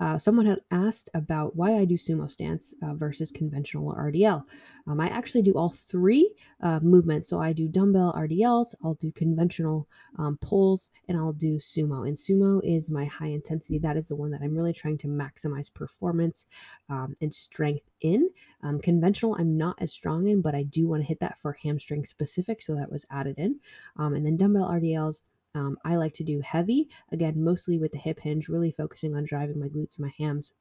uh, 0.01 0.16
someone 0.16 0.47
had 0.47 0.61
asked 0.71 1.11
about 1.14 1.57
why 1.57 1.77
I 1.77 1.85
do 1.85 1.94
sumo 1.94 2.31
stance 2.31 2.75
uh, 2.83 2.94
versus 2.94 3.33
conventional 3.33 3.94
RDL. 3.94 4.44
Um, 4.87 5.01
I 5.01 5.09
actually 5.09 5.42
do 5.42 5.53
all 5.55 5.71
three 5.71 6.33
uh, 6.62 6.81
movements. 6.81 7.29
So 7.29 7.40
I 7.40 7.53
do 7.53 7.68
dumbbell 7.68 8.14
RDLs, 8.16 8.75
I'll 8.83 8.94
do 8.94 9.11
conventional 9.12 9.88
um, 10.18 10.38
pulls, 10.40 10.90
and 11.09 11.18
I'll 11.18 11.33
do 11.33 11.57
sumo. 11.57 12.07
And 12.07 12.16
sumo 12.16 12.61
is 12.64 12.90
my 12.90 13.05
high 13.07 13.29
intensity. 13.29 13.79
That 13.79 13.97
is 13.97 14.09
the 14.09 14.16
one 14.16 14.31
that 14.31 14.40
I'm 14.42 14.57
really 14.57 14.73
trying 14.73 14.99
to 14.99 15.09
maximize 15.09 15.73
performance 15.73 16.47
um, 16.88 17.16
and 17.21 17.33
strength 17.35 17.85
in. 18.01 18.31
Um, 18.62 18.81
conventional, 18.81 19.37
I'm 19.38 19.57
not 19.57 19.77
as 19.81 19.92
strong 19.92 20.29
in, 20.29 20.40
but 20.42 20.55
I 20.55 20.62
do 20.62 20.88
want 20.88 21.03
to 21.03 21.09
hit 21.09 21.21
that 21.21 21.38
for 21.40 21.55
hamstring 21.55 22.05
specific. 22.05 22.62
So 22.62 22.75
that 22.77 22.90
was 22.90 23.05
added 23.11 23.38
in. 23.38 23.59
Um, 23.97 24.14
and 24.14 24.25
then 24.25 24.37
dumbbell 24.37 24.68
RDLs. 24.71 25.23
Um, 25.59 25.77
I 25.85 25.97
like 25.97 26.14
to 26.14 26.25
do 26.25 26.40
heavy, 26.40 26.88
again, 27.11 27.42
mostly 27.42 27.79
with 27.79 27.90
the 27.92 27.99
hip 27.99 28.21
hinge, 28.21 28.49
really 28.49 28.71
focusing 28.71 29.16
on 29.16 29.25
driving 29.25 29.59
my 29.59 29.68
glutes 29.68 29.99
and 29.99 30.07
my 30.07 30.12
hams. 30.18 30.53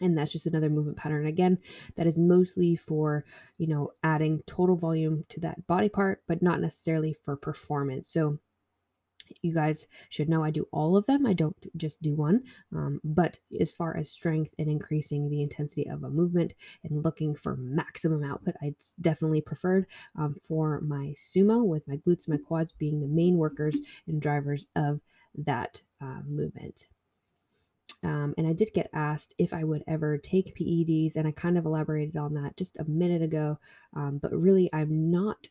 And 0.00 0.16
that's 0.16 0.32
just 0.32 0.46
another 0.46 0.70
movement 0.70 0.96
pattern. 0.96 1.26
Again, 1.26 1.58
that 1.96 2.06
is 2.06 2.18
mostly 2.18 2.76
for, 2.76 3.24
you 3.58 3.66
know, 3.66 3.92
adding 4.02 4.42
total 4.46 4.76
volume 4.76 5.24
to 5.28 5.40
that 5.40 5.66
body 5.66 5.88
part, 5.88 6.22
but 6.26 6.42
not 6.42 6.60
necessarily 6.60 7.16
for 7.24 7.36
performance. 7.36 8.10
So 8.10 8.38
you 9.42 9.52
guys 9.52 9.86
should 10.08 10.28
know 10.28 10.42
I 10.42 10.50
do 10.50 10.66
all 10.72 10.96
of 10.96 11.06
them. 11.06 11.26
I 11.26 11.32
don't 11.32 11.56
just 11.76 12.00
do 12.02 12.14
one. 12.14 12.42
Um, 12.74 13.00
but 13.04 13.38
as 13.60 13.72
far 13.72 13.96
as 13.96 14.10
strength 14.10 14.54
and 14.58 14.68
increasing 14.68 15.28
the 15.28 15.42
intensity 15.42 15.88
of 15.88 16.04
a 16.04 16.10
movement 16.10 16.54
and 16.84 17.04
looking 17.04 17.34
for 17.34 17.56
maximum 17.56 18.24
output, 18.24 18.54
I'd 18.62 18.76
definitely 19.00 19.40
preferred 19.40 19.86
um, 20.16 20.36
for 20.46 20.80
my 20.80 21.14
sumo 21.16 21.64
with 21.64 21.86
my 21.88 21.96
glutes, 21.96 22.28
my 22.28 22.38
quads 22.38 22.72
being 22.72 23.00
the 23.00 23.06
main 23.06 23.36
workers 23.36 23.80
and 24.06 24.20
drivers 24.20 24.66
of 24.76 25.00
that 25.34 25.80
uh, 26.00 26.20
movement. 26.26 26.86
Um, 28.04 28.34
and 28.38 28.46
I 28.46 28.52
did 28.52 28.70
get 28.74 28.90
asked 28.92 29.34
if 29.38 29.52
I 29.52 29.64
would 29.64 29.82
ever 29.88 30.18
take 30.18 30.54
PEDs, 30.54 31.16
and 31.16 31.26
I 31.26 31.32
kind 31.32 31.58
of 31.58 31.64
elaborated 31.64 32.16
on 32.16 32.34
that 32.34 32.56
just 32.56 32.78
a 32.78 32.84
minute 32.84 33.22
ago. 33.22 33.58
Um, 33.94 34.18
but 34.18 34.32
really, 34.32 34.70
I'm 34.72 35.10
not 35.10 35.48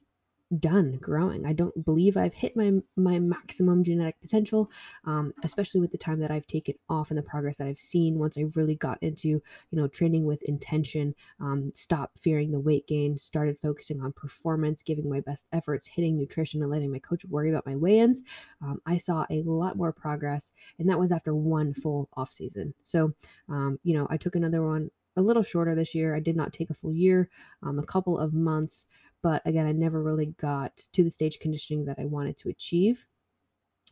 done 0.59 0.97
growing. 1.01 1.45
I 1.45 1.53
don't 1.53 1.83
believe 1.83 2.15
I've 2.15 2.33
hit 2.33 2.55
my 2.55 2.73
my 2.95 3.19
maximum 3.19 3.83
genetic 3.83 4.19
potential, 4.21 4.71
um, 5.05 5.33
especially 5.43 5.81
with 5.81 5.91
the 5.91 5.97
time 5.97 6.19
that 6.21 6.31
I've 6.31 6.47
taken 6.47 6.75
off 6.89 7.11
and 7.11 7.17
the 7.17 7.23
progress 7.23 7.57
that 7.57 7.67
I've 7.67 7.79
seen 7.79 8.17
once 8.17 8.37
I 8.37 8.45
really 8.55 8.75
got 8.75 9.01
into 9.01 9.27
you 9.27 9.41
know 9.71 9.87
training 9.87 10.25
with 10.25 10.41
intention. 10.43 11.13
Um, 11.39 11.71
stop 11.73 12.11
fearing 12.17 12.51
the 12.51 12.59
weight 12.59 12.87
gain, 12.87 13.17
started 13.17 13.57
focusing 13.61 14.01
on 14.01 14.13
performance, 14.13 14.83
giving 14.83 15.09
my 15.09 15.21
best 15.21 15.45
efforts, 15.51 15.87
hitting 15.87 16.17
nutrition, 16.17 16.61
and 16.61 16.71
letting 16.71 16.91
my 16.91 16.99
coach 16.99 17.25
worry 17.25 17.49
about 17.49 17.65
my 17.65 17.75
weigh-ins. 17.75 18.21
Um, 18.61 18.81
I 18.85 18.97
saw 18.97 19.25
a 19.29 19.41
lot 19.43 19.77
more 19.77 19.91
progress, 19.91 20.53
and 20.79 20.89
that 20.89 20.99
was 20.99 21.11
after 21.11 21.35
one 21.35 21.73
full 21.73 22.09
off 22.15 22.31
season. 22.31 22.73
So 22.81 23.13
um, 23.49 23.79
you 23.83 23.93
know 23.93 24.07
I 24.09 24.17
took 24.17 24.35
another 24.35 24.65
one 24.65 24.89
a 25.17 25.21
little 25.21 25.43
shorter 25.43 25.75
this 25.75 25.93
year. 25.95 26.15
I 26.15 26.19
did 26.19 26.35
not 26.35 26.53
take 26.53 26.69
a 26.69 26.75
full 26.75 26.93
year, 26.93 27.29
um, 27.63 27.79
a 27.79 27.85
couple 27.85 28.17
of 28.17 28.33
months. 28.33 28.85
But 29.21 29.41
again, 29.45 29.65
I 29.67 29.71
never 29.71 30.01
really 30.01 30.27
got 30.37 30.75
to 30.93 31.03
the 31.03 31.11
stage 31.11 31.39
conditioning 31.39 31.85
that 31.85 31.99
I 31.99 32.05
wanted 32.05 32.37
to 32.37 32.49
achieve. 32.49 33.05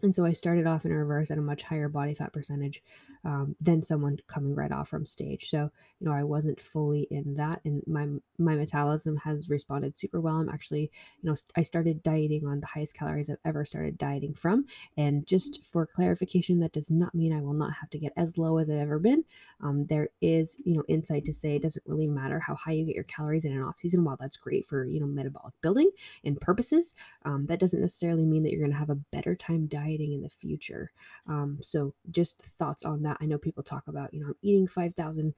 And 0.06 0.14
so 0.14 0.24
I 0.24 0.34
started 0.34 0.68
off 0.68 0.86
in 0.86 0.94
reverse 0.94 1.32
at 1.32 1.40
a 1.40 1.42
much 1.42 1.64
higher 1.64 1.90
body 1.90 2.14
fat 2.14 2.32
percentage 2.32 2.84
um, 3.26 3.56
than 3.60 3.82
someone 3.82 4.20
coming 4.28 4.54
right 4.54 4.72
off 4.72 4.88
from 4.88 5.04
stage. 5.04 5.50
So, 5.50 5.72
you 6.00 6.08
know, 6.08 6.14
I 6.14 6.24
wasn't 6.24 6.62
fully 6.62 7.08
in 7.10 7.34
that, 7.36 7.60
and 7.66 7.82
my 7.88 8.08
my 8.38 8.56
metabolism 8.56 9.18
has 9.18 9.50
responded 9.50 9.98
super 9.98 10.22
well. 10.22 10.36
I'm 10.36 10.50
actually, 10.50 10.92
you 11.22 11.30
know, 11.30 11.36
I 11.56 11.64
started 11.64 12.04
dieting 12.04 12.46
on 12.46 12.60
the 12.60 12.68
highest 12.68 12.94
calories 12.94 13.30
I've 13.30 13.38
ever 13.44 13.66
started 13.66 13.98
dieting 13.98 14.36
from. 14.36 14.66
And 14.96 15.26
just 15.26 15.66
for 15.66 15.88
clarification, 15.88 16.60
that 16.60 16.74
does 16.74 16.92
not 16.92 17.16
mean 17.16 17.34
I 17.34 17.42
will 17.42 17.54
not 17.54 17.74
have 17.74 17.90
to 17.90 17.98
get 17.98 18.14
as 18.16 18.38
low 18.38 18.60
as 18.60 18.70
I've 18.70 18.78
ever 18.78 19.00
been. 19.00 19.24
Um, 19.64 19.88
there 19.88 20.10
is, 20.22 20.58
you 20.64 20.76
know, 20.76 20.84
insight 20.88 21.26
to 21.26 21.34
say 21.34 21.56
it 21.56 21.64
doesn't 21.64 21.86
really 21.88 22.08
matter 22.08 22.40
how 22.40 22.54
high 22.54 22.74
you 22.74 22.86
get 22.86 22.96
your 22.96 23.06
calories 23.06 23.46
in 23.46 23.54
an 23.54 23.64
off 23.64 23.80
season. 23.80 24.04
While 24.04 24.18
that's 24.20 24.38
great 24.38 24.68
for 24.68 24.86
you 24.86 25.00
know 25.00 25.08
metabolic 25.08 25.56
building 25.64 25.90
and 26.24 26.40
purposes, 26.40 26.94
um, 27.24 27.48
that 27.48 27.60
doesn't 27.60 27.82
necessarily 27.82 28.26
mean 28.26 28.44
that 28.44 28.52
you're 28.52 28.62
going 28.62 28.72
to 28.72 28.78
have 28.78 28.92
a 28.92 29.02
better 29.12 29.36
time 29.36 29.66
dieting 29.66 29.95
in 30.02 30.22
the 30.22 30.30
future. 30.30 30.92
Um, 31.28 31.60
so, 31.62 31.94
just 32.12 32.44
thoughts 32.58 32.84
on 32.84 33.02
that. 33.04 33.18
I 33.22 33.26
know 33.26 33.38
people 33.38 33.64
talk 33.64 33.84
about, 33.88 34.14
you 34.14 34.22
know, 34.22 34.28
I'm 34.28 34.36
eating 34.42 34.68
5,000 34.68 35.34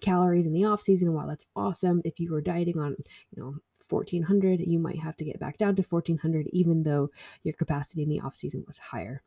calories 0.00 0.46
in 0.46 0.52
the 0.52 0.64
off 0.64 0.82
season. 0.82 1.12
While 1.12 1.28
that's 1.28 1.46
awesome, 1.54 2.02
if 2.04 2.20
you 2.20 2.32
were 2.32 2.40
dieting 2.40 2.78
on, 2.78 2.96
you 3.30 3.42
know, 3.42 3.54
1400, 3.88 4.60
you 4.60 4.78
might 4.78 4.98
have 4.98 5.16
to 5.16 5.24
get 5.24 5.40
back 5.40 5.58
down 5.58 5.76
to 5.76 5.82
1400, 5.82 6.48
even 6.52 6.82
though 6.82 7.10
your 7.44 7.54
capacity 7.54 8.02
in 8.02 8.08
the 8.08 8.20
off 8.20 8.34
season 8.34 8.64
was 8.66 8.78
higher. 8.78 9.22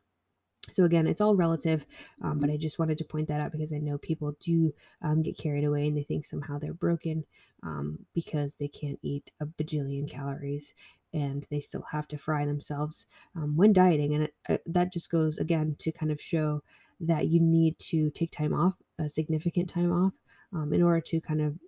So 0.68 0.84
again, 0.84 1.06
it's 1.06 1.20
all 1.20 1.34
relative, 1.34 1.86
um, 2.22 2.38
but 2.38 2.50
I 2.50 2.56
just 2.56 2.78
wanted 2.78 2.98
to 2.98 3.04
point 3.04 3.28
that 3.28 3.40
out 3.40 3.50
because 3.50 3.72
I 3.72 3.78
know 3.78 3.98
people 3.98 4.36
do 4.40 4.72
um, 5.02 5.22
get 5.22 5.38
carried 5.38 5.64
away 5.64 5.88
and 5.88 5.96
they 5.96 6.02
think 6.02 6.26
somehow 6.26 6.58
they're 6.58 6.74
broken 6.74 7.24
um, 7.62 7.98
because 8.14 8.54
they 8.54 8.68
can't 8.68 8.98
eat 9.02 9.30
a 9.40 9.46
bajillion 9.46 10.08
calories 10.08 10.74
and 11.12 11.46
they 11.50 11.60
still 11.60 11.84
have 11.90 12.08
to 12.08 12.18
fry 12.18 12.44
themselves 12.44 13.06
um, 13.36 13.56
when 13.56 13.72
dieting. 13.72 14.14
And 14.14 14.24
it, 14.24 14.34
uh, 14.48 14.58
that 14.66 14.92
just 14.92 15.10
goes 15.10 15.38
again 15.38 15.76
to 15.80 15.92
kind 15.92 16.12
of 16.12 16.20
show 16.20 16.62
that 17.00 17.28
you 17.28 17.40
need 17.40 17.78
to 17.78 18.10
take 18.10 18.30
time 18.30 18.54
off, 18.54 18.74
a 18.98 19.08
significant 19.08 19.70
time 19.70 19.92
off, 19.92 20.14
um, 20.52 20.72
in 20.72 20.82
order 20.82 21.00
to 21.00 21.20
kind 21.20 21.40
of 21.40 21.58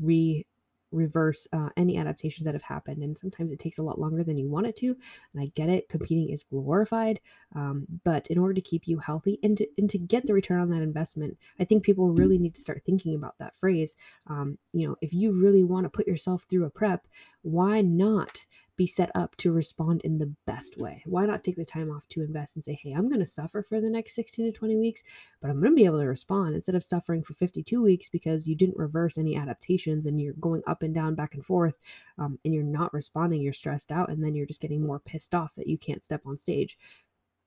re 0.00 0.46
reverse 0.92 1.48
uh, 1.52 1.70
any 1.76 1.96
adaptations 1.96 2.44
that 2.44 2.54
have 2.54 2.62
happened. 2.62 3.02
And 3.02 3.16
sometimes 3.16 3.50
it 3.50 3.58
takes 3.58 3.78
a 3.78 3.82
lot 3.82 3.98
longer 3.98 4.22
than 4.22 4.38
you 4.38 4.48
want 4.48 4.66
it 4.66 4.76
to. 4.76 4.88
And 4.88 5.42
I 5.42 5.46
get 5.54 5.68
it, 5.68 5.88
competing 5.88 6.30
is 6.30 6.44
glorified. 6.44 7.20
Um, 7.56 7.86
but 8.04 8.26
in 8.28 8.38
order 8.38 8.54
to 8.54 8.60
keep 8.60 8.86
you 8.86 8.98
healthy 8.98 9.38
and 9.42 9.56
to, 9.56 9.66
and 9.78 9.90
to 9.90 9.98
get 9.98 10.26
the 10.26 10.34
return 10.34 10.60
on 10.60 10.70
that 10.70 10.82
investment, 10.82 11.36
I 11.58 11.64
think 11.64 11.82
people 11.82 12.12
really 12.12 12.38
need 12.38 12.54
to 12.54 12.60
start 12.60 12.82
thinking 12.84 13.14
about 13.14 13.38
that 13.38 13.56
phrase. 13.56 13.96
Um, 14.28 14.58
you 14.72 14.86
know, 14.86 14.96
if 15.00 15.12
you 15.12 15.32
really 15.32 15.64
want 15.64 15.84
to 15.84 15.90
put 15.90 16.06
yourself 16.06 16.44
through 16.48 16.64
a 16.64 16.70
prep, 16.70 17.06
why 17.42 17.80
not 17.80 18.44
be 18.76 18.86
set 18.86 19.10
up 19.14 19.36
to 19.36 19.52
respond 19.52 20.00
in 20.02 20.18
the 20.18 20.34
best 20.46 20.78
way? 20.78 21.02
Why 21.04 21.26
not 21.26 21.44
take 21.44 21.56
the 21.56 21.64
time 21.64 21.90
off 21.90 22.08
to 22.08 22.22
invest 22.22 22.56
and 22.56 22.64
say, 22.64 22.78
hey, 22.82 22.92
I'm 22.92 23.08
going 23.08 23.20
to 23.20 23.26
suffer 23.26 23.62
for 23.62 23.80
the 23.80 23.90
next 23.90 24.14
16 24.14 24.46
to 24.46 24.58
20 24.58 24.76
weeks, 24.76 25.02
but 25.40 25.50
I'm 25.50 25.60
going 25.60 25.72
to 25.72 25.76
be 25.76 25.84
able 25.84 26.00
to 26.00 26.06
respond 26.06 26.54
instead 26.54 26.74
of 26.74 26.82
suffering 26.82 27.22
for 27.22 27.34
52 27.34 27.82
weeks 27.82 28.08
because 28.08 28.48
you 28.48 28.56
didn't 28.56 28.78
reverse 28.78 29.18
any 29.18 29.36
adaptations 29.36 30.06
and 30.06 30.20
you're 30.20 30.34
going 30.34 30.62
up 30.66 30.82
and 30.82 30.94
down, 30.94 31.14
back 31.14 31.34
and 31.34 31.44
forth, 31.44 31.78
um, 32.18 32.38
and 32.44 32.54
you're 32.54 32.62
not 32.62 32.94
responding, 32.94 33.42
you're 33.42 33.52
stressed 33.52 33.92
out, 33.92 34.08
and 34.08 34.24
then 34.24 34.34
you're 34.34 34.46
just 34.46 34.60
getting 34.60 34.84
more 34.84 35.00
pissed 35.00 35.34
off 35.34 35.54
that 35.56 35.66
you 35.66 35.76
can't 35.76 36.04
step 36.04 36.22
on 36.26 36.36
stage. 36.36 36.78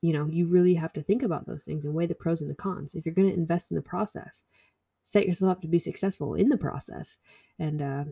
You 0.02 0.14
know, 0.14 0.28
you 0.28 0.46
really 0.46 0.76
have 0.76 0.94
to 0.94 1.02
think 1.02 1.24
about 1.24 1.48
those 1.48 1.64
things 1.64 1.86
and 1.86 1.94
weigh 1.94 2.06
the 2.06 2.14
pros 2.14 2.42
and 2.42 2.50
the 2.50 2.56
cons. 2.56 2.94
If 2.94 3.06
you're 3.06 3.16
going 3.16 3.30
to 3.30 3.34
invest 3.34 3.72
in 3.72 3.76
the 3.76 3.82
process, 3.82 4.44
set 5.02 5.28
yourself 5.28 5.52
up 5.52 5.62
to 5.62 5.68
be 5.68 5.80
successful 5.80 6.36
in 6.36 6.50
the 6.50 6.58
process. 6.58 7.18
And 7.58 7.82
uh, 7.82 8.04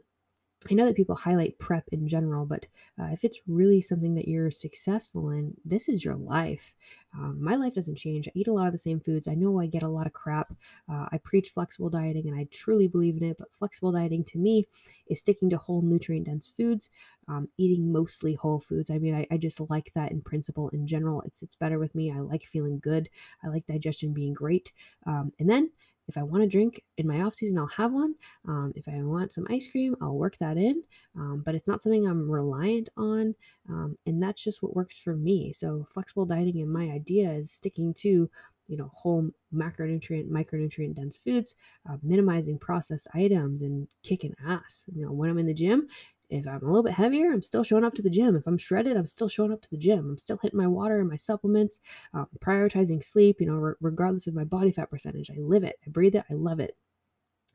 I 0.71 0.75
know 0.75 0.85
that 0.85 0.95
people 0.95 1.15
highlight 1.15 1.59
prep 1.59 1.87
in 1.89 2.07
general, 2.07 2.45
but 2.45 2.65
uh, 2.99 3.07
if 3.11 3.23
it's 3.23 3.41
really 3.47 3.81
something 3.81 4.15
that 4.15 4.27
you're 4.27 4.49
successful 4.49 5.29
in, 5.31 5.53
this 5.65 5.89
is 5.89 6.05
your 6.05 6.15
life. 6.15 6.73
Um, 7.13 7.37
my 7.43 7.55
life 7.55 7.73
doesn't 7.73 7.97
change. 7.97 8.27
I 8.27 8.31
eat 8.33 8.47
a 8.47 8.53
lot 8.53 8.67
of 8.67 8.71
the 8.71 8.79
same 8.79 9.01
foods. 9.01 9.27
I 9.27 9.35
know 9.35 9.59
I 9.59 9.67
get 9.67 9.83
a 9.83 9.87
lot 9.89 10.07
of 10.07 10.13
crap. 10.13 10.53
Uh, 10.89 11.07
I 11.11 11.19
preach 11.23 11.49
flexible 11.49 11.89
dieting 11.89 12.27
and 12.27 12.39
I 12.39 12.47
truly 12.49 12.87
believe 12.87 13.17
in 13.17 13.23
it, 13.23 13.37
but 13.37 13.51
flexible 13.51 13.91
dieting 13.91 14.23
to 14.25 14.37
me 14.37 14.67
is 15.07 15.19
sticking 15.19 15.49
to 15.49 15.57
whole 15.57 15.81
nutrient 15.81 16.27
dense 16.27 16.47
foods, 16.47 16.89
um, 17.27 17.49
eating 17.57 17.91
mostly 17.91 18.33
whole 18.33 18.61
foods. 18.61 18.89
I 18.89 18.99
mean, 18.99 19.15
I, 19.15 19.27
I 19.31 19.37
just 19.37 19.59
like 19.69 19.91
that 19.95 20.11
in 20.11 20.21
principle 20.21 20.69
in 20.69 20.87
general. 20.87 21.21
It 21.21 21.35
sits 21.35 21.55
better 21.55 21.77
with 21.77 21.93
me. 21.93 22.11
I 22.11 22.19
like 22.19 22.45
feeling 22.45 22.79
good. 22.79 23.09
I 23.43 23.49
like 23.49 23.65
digestion 23.65 24.13
being 24.13 24.33
great. 24.33 24.71
Um, 25.05 25.33
and 25.39 25.49
then 25.49 25.71
if 26.07 26.17
I 26.17 26.23
want 26.23 26.43
to 26.43 26.49
drink 26.49 26.83
in 26.97 27.07
my 27.07 27.21
off 27.21 27.35
season, 27.35 27.57
I'll 27.57 27.67
have 27.67 27.91
one. 27.91 28.15
Um, 28.47 28.73
if 28.75 28.87
I 28.87 29.01
want 29.03 29.31
some 29.31 29.47
ice 29.49 29.67
cream, 29.71 29.95
I'll 30.01 30.17
work 30.17 30.37
that 30.39 30.57
in. 30.57 30.83
Um, 31.15 31.43
but 31.45 31.55
it's 31.55 31.67
not 31.67 31.81
something 31.81 32.07
I'm 32.07 32.29
reliant 32.29 32.89
on. 32.97 33.35
Um, 33.69 33.97
and 34.05 34.21
that's 34.21 34.43
just 34.43 34.61
what 34.61 34.75
works 34.75 34.97
for 34.97 35.15
me. 35.15 35.53
So 35.53 35.85
flexible 35.93 36.25
dieting 36.25 36.61
and 36.61 36.71
my 36.71 36.89
idea 36.89 37.31
is 37.31 37.51
sticking 37.51 37.93
to 37.95 38.29
you 38.67 38.77
know 38.77 38.89
whole 38.93 39.29
macronutrient 39.53 40.29
micronutrient 40.29 40.95
dense 40.95 41.17
foods 41.17 41.55
uh, 41.89 41.97
minimizing 42.01 42.57
processed 42.57 43.07
items 43.13 43.61
and 43.61 43.87
kicking 44.03 44.33
ass 44.47 44.85
you 44.95 45.05
know 45.05 45.11
when 45.11 45.29
i'm 45.29 45.37
in 45.37 45.45
the 45.45 45.53
gym 45.53 45.87
if 46.29 46.47
I'm 46.47 46.61
a 46.63 46.65
little 46.65 46.83
bit 46.83 46.93
heavier, 46.93 47.31
I'm 47.31 47.41
still 47.43 47.63
showing 47.63 47.83
up 47.83 47.93
to 47.95 48.01
the 48.01 48.09
gym. 48.09 48.35
If 48.35 48.47
I'm 48.47 48.57
shredded, 48.57 48.97
I'm 48.97 49.07
still 49.07 49.29
showing 49.29 49.51
up 49.51 49.61
to 49.61 49.69
the 49.69 49.77
gym. 49.77 50.09
I'm 50.11 50.17
still 50.17 50.39
hitting 50.41 50.57
my 50.57 50.67
water 50.67 50.99
and 50.99 51.09
my 51.09 51.17
supplements, 51.17 51.79
um, 52.13 52.27
prioritizing 52.39 53.03
sleep, 53.03 53.39
you 53.39 53.47
know, 53.47 53.55
re- 53.55 53.73
regardless 53.81 54.27
of 54.27 54.33
my 54.33 54.43
body 54.43 54.71
fat 54.71 54.89
percentage. 54.89 55.29
I 55.29 55.39
live 55.39 55.63
it, 55.63 55.77
I 55.85 55.89
breathe 55.89 56.15
it, 56.15 56.25
I 56.29 56.33
love 56.33 56.59
it. 56.59 56.75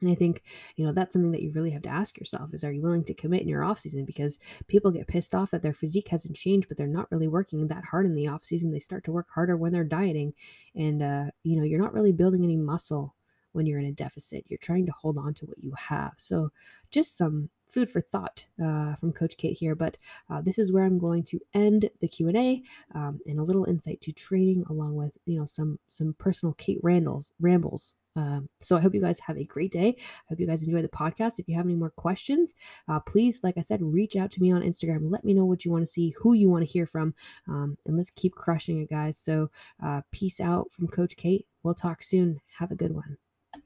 And 0.01 0.11
I 0.11 0.15
think, 0.15 0.43
you 0.77 0.87
know, 0.87 0.93
that's 0.93 1.13
something 1.13 1.33
that 1.33 1.43
you 1.43 1.51
really 1.53 1.71
have 1.71 1.83
to 1.83 1.89
ask 1.89 2.17
yourself 2.19 2.55
is 2.55 2.63
are 2.63 2.73
you 2.73 2.83
willing 2.83 3.05
to 3.05 3.15
commit 3.15 3.43
in 3.43 3.49
your 3.49 3.65
off 3.65 3.81
season? 3.81 4.05
Because 4.05 4.39
people 4.69 4.93
get 4.93 5.09
pissed 5.09 5.35
off 5.35 5.51
that 5.51 5.63
their 5.63 5.75
physique 5.75 6.09
hasn't 6.09 6.37
changed, 6.37 6.69
but 6.69 6.77
they're 6.77 6.87
not 6.87 7.11
really 7.11 7.29
working 7.29 7.67
that 7.67 7.85
hard 7.85 8.07
in 8.07 8.15
the 8.15 8.29
off 8.29 8.45
season. 8.45 8.71
They 8.71 8.79
start 8.79 9.05
to 9.05 9.13
work 9.13 9.27
harder 9.35 9.57
when 9.57 9.73
they're 9.73 9.85
dieting. 9.85 10.35
And, 10.77 11.03
uh, 11.03 11.25
you 11.43 11.57
know, 11.57 11.65
you're 11.65 11.81
not 11.81 11.95
really 11.95 12.13
building 12.13 12.45
any 12.45 12.57
muscle 12.57 13.15
when 13.53 13.67
you're 13.67 13.81
in 13.81 13.87
a 13.87 13.93
deficit. 13.93 14.45
You're 14.49 14.59
trying 14.59 14.87
to 14.87 14.93
hold 14.93 15.19
on 15.19 15.35
to 15.35 15.47
what 15.47 15.59
you 15.59 15.73
have. 15.77 16.13
So, 16.17 16.51
just 16.91 17.17
some 17.17 17.51
food 17.69 17.91
for 17.91 18.01
thought 18.01 18.47
uh, 18.63 18.95
from 18.97 19.13
Coach 19.13 19.37
Kate 19.37 19.57
here. 19.57 19.75
But 19.75 19.97
uh, 20.31 20.43
this 20.43 20.59
is 20.59 20.73
where 20.73 20.85
I'm 20.85 20.99
going 20.99 21.25
to 21.25 21.41
end 21.55 21.91
the 22.01 22.09
Q 22.09 22.29
and 22.29 22.37
A 22.37 22.63
um, 22.95 23.21
and 23.27 23.39
a 23.39 23.45
little 23.45 23.65
insight 23.65 24.01
to 24.03 24.13
trading, 24.13 24.65
along 24.69 24.97
with 24.97 25.13
you 25.27 25.39
know 25.39 25.47
some 25.47 25.79
some 25.89 26.15
personal 26.19 26.55
Kate 26.55 26.81
Randall's 26.83 27.33
rambles. 27.41 27.95
Um, 28.17 28.49
so 28.61 28.77
I 28.77 28.81
hope 28.81 28.95
you 28.95 29.01
guys 29.01 29.21
have 29.21 29.39
a 29.39 29.45
great 29.45 29.71
day. 29.71 29.95
I 29.97 30.25
hope 30.29 30.41
you 30.41 30.47
guys 30.47 30.65
enjoy 30.65 30.83
the 30.83 30.89
podcast. 30.89 31.39
If 31.39 31.49
you 31.49 31.55
have 31.57 31.67
any 31.67 31.77
more 31.77 31.91
questions, 31.91 32.55
uh, 32.89 32.99
please, 32.99 33.41
like 33.45 33.57
I 33.57 33.61
said, 33.61 33.81
reach 33.81 34.17
out 34.17 34.33
to 34.33 34.43
me 34.43 34.51
on 34.51 34.63
Instagram. 34.63 35.11
Let 35.11 35.25
me 35.25 35.35
know 35.35 35.45
what 35.45 35.65
you 35.65 35.71
want 35.71 35.87
to 35.87 35.93
see, 35.93 36.15
who 36.19 36.33
you 36.33 36.51
want 36.51 36.63
to 36.63 36.71
hear 36.71 36.87
from, 36.87 37.15
um, 37.47 37.79
and 37.87 37.97
let's 37.97 38.11
keep 38.11 38.35
crushing 38.35 38.81
it, 38.81 38.91
guys. 38.91 39.17
So 39.17 39.51
uh, 39.83 40.03
peace 40.11 40.41
out 40.41 40.73
from 40.73 40.89
Coach 40.89 41.17
Kate. 41.17 41.47
We'll 41.63 41.75
talk 41.75 42.03
soon. 42.03 42.41
Have 42.59 42.73
a 42.73 42.77
good 42.77 42.93
one. 42.93 43.19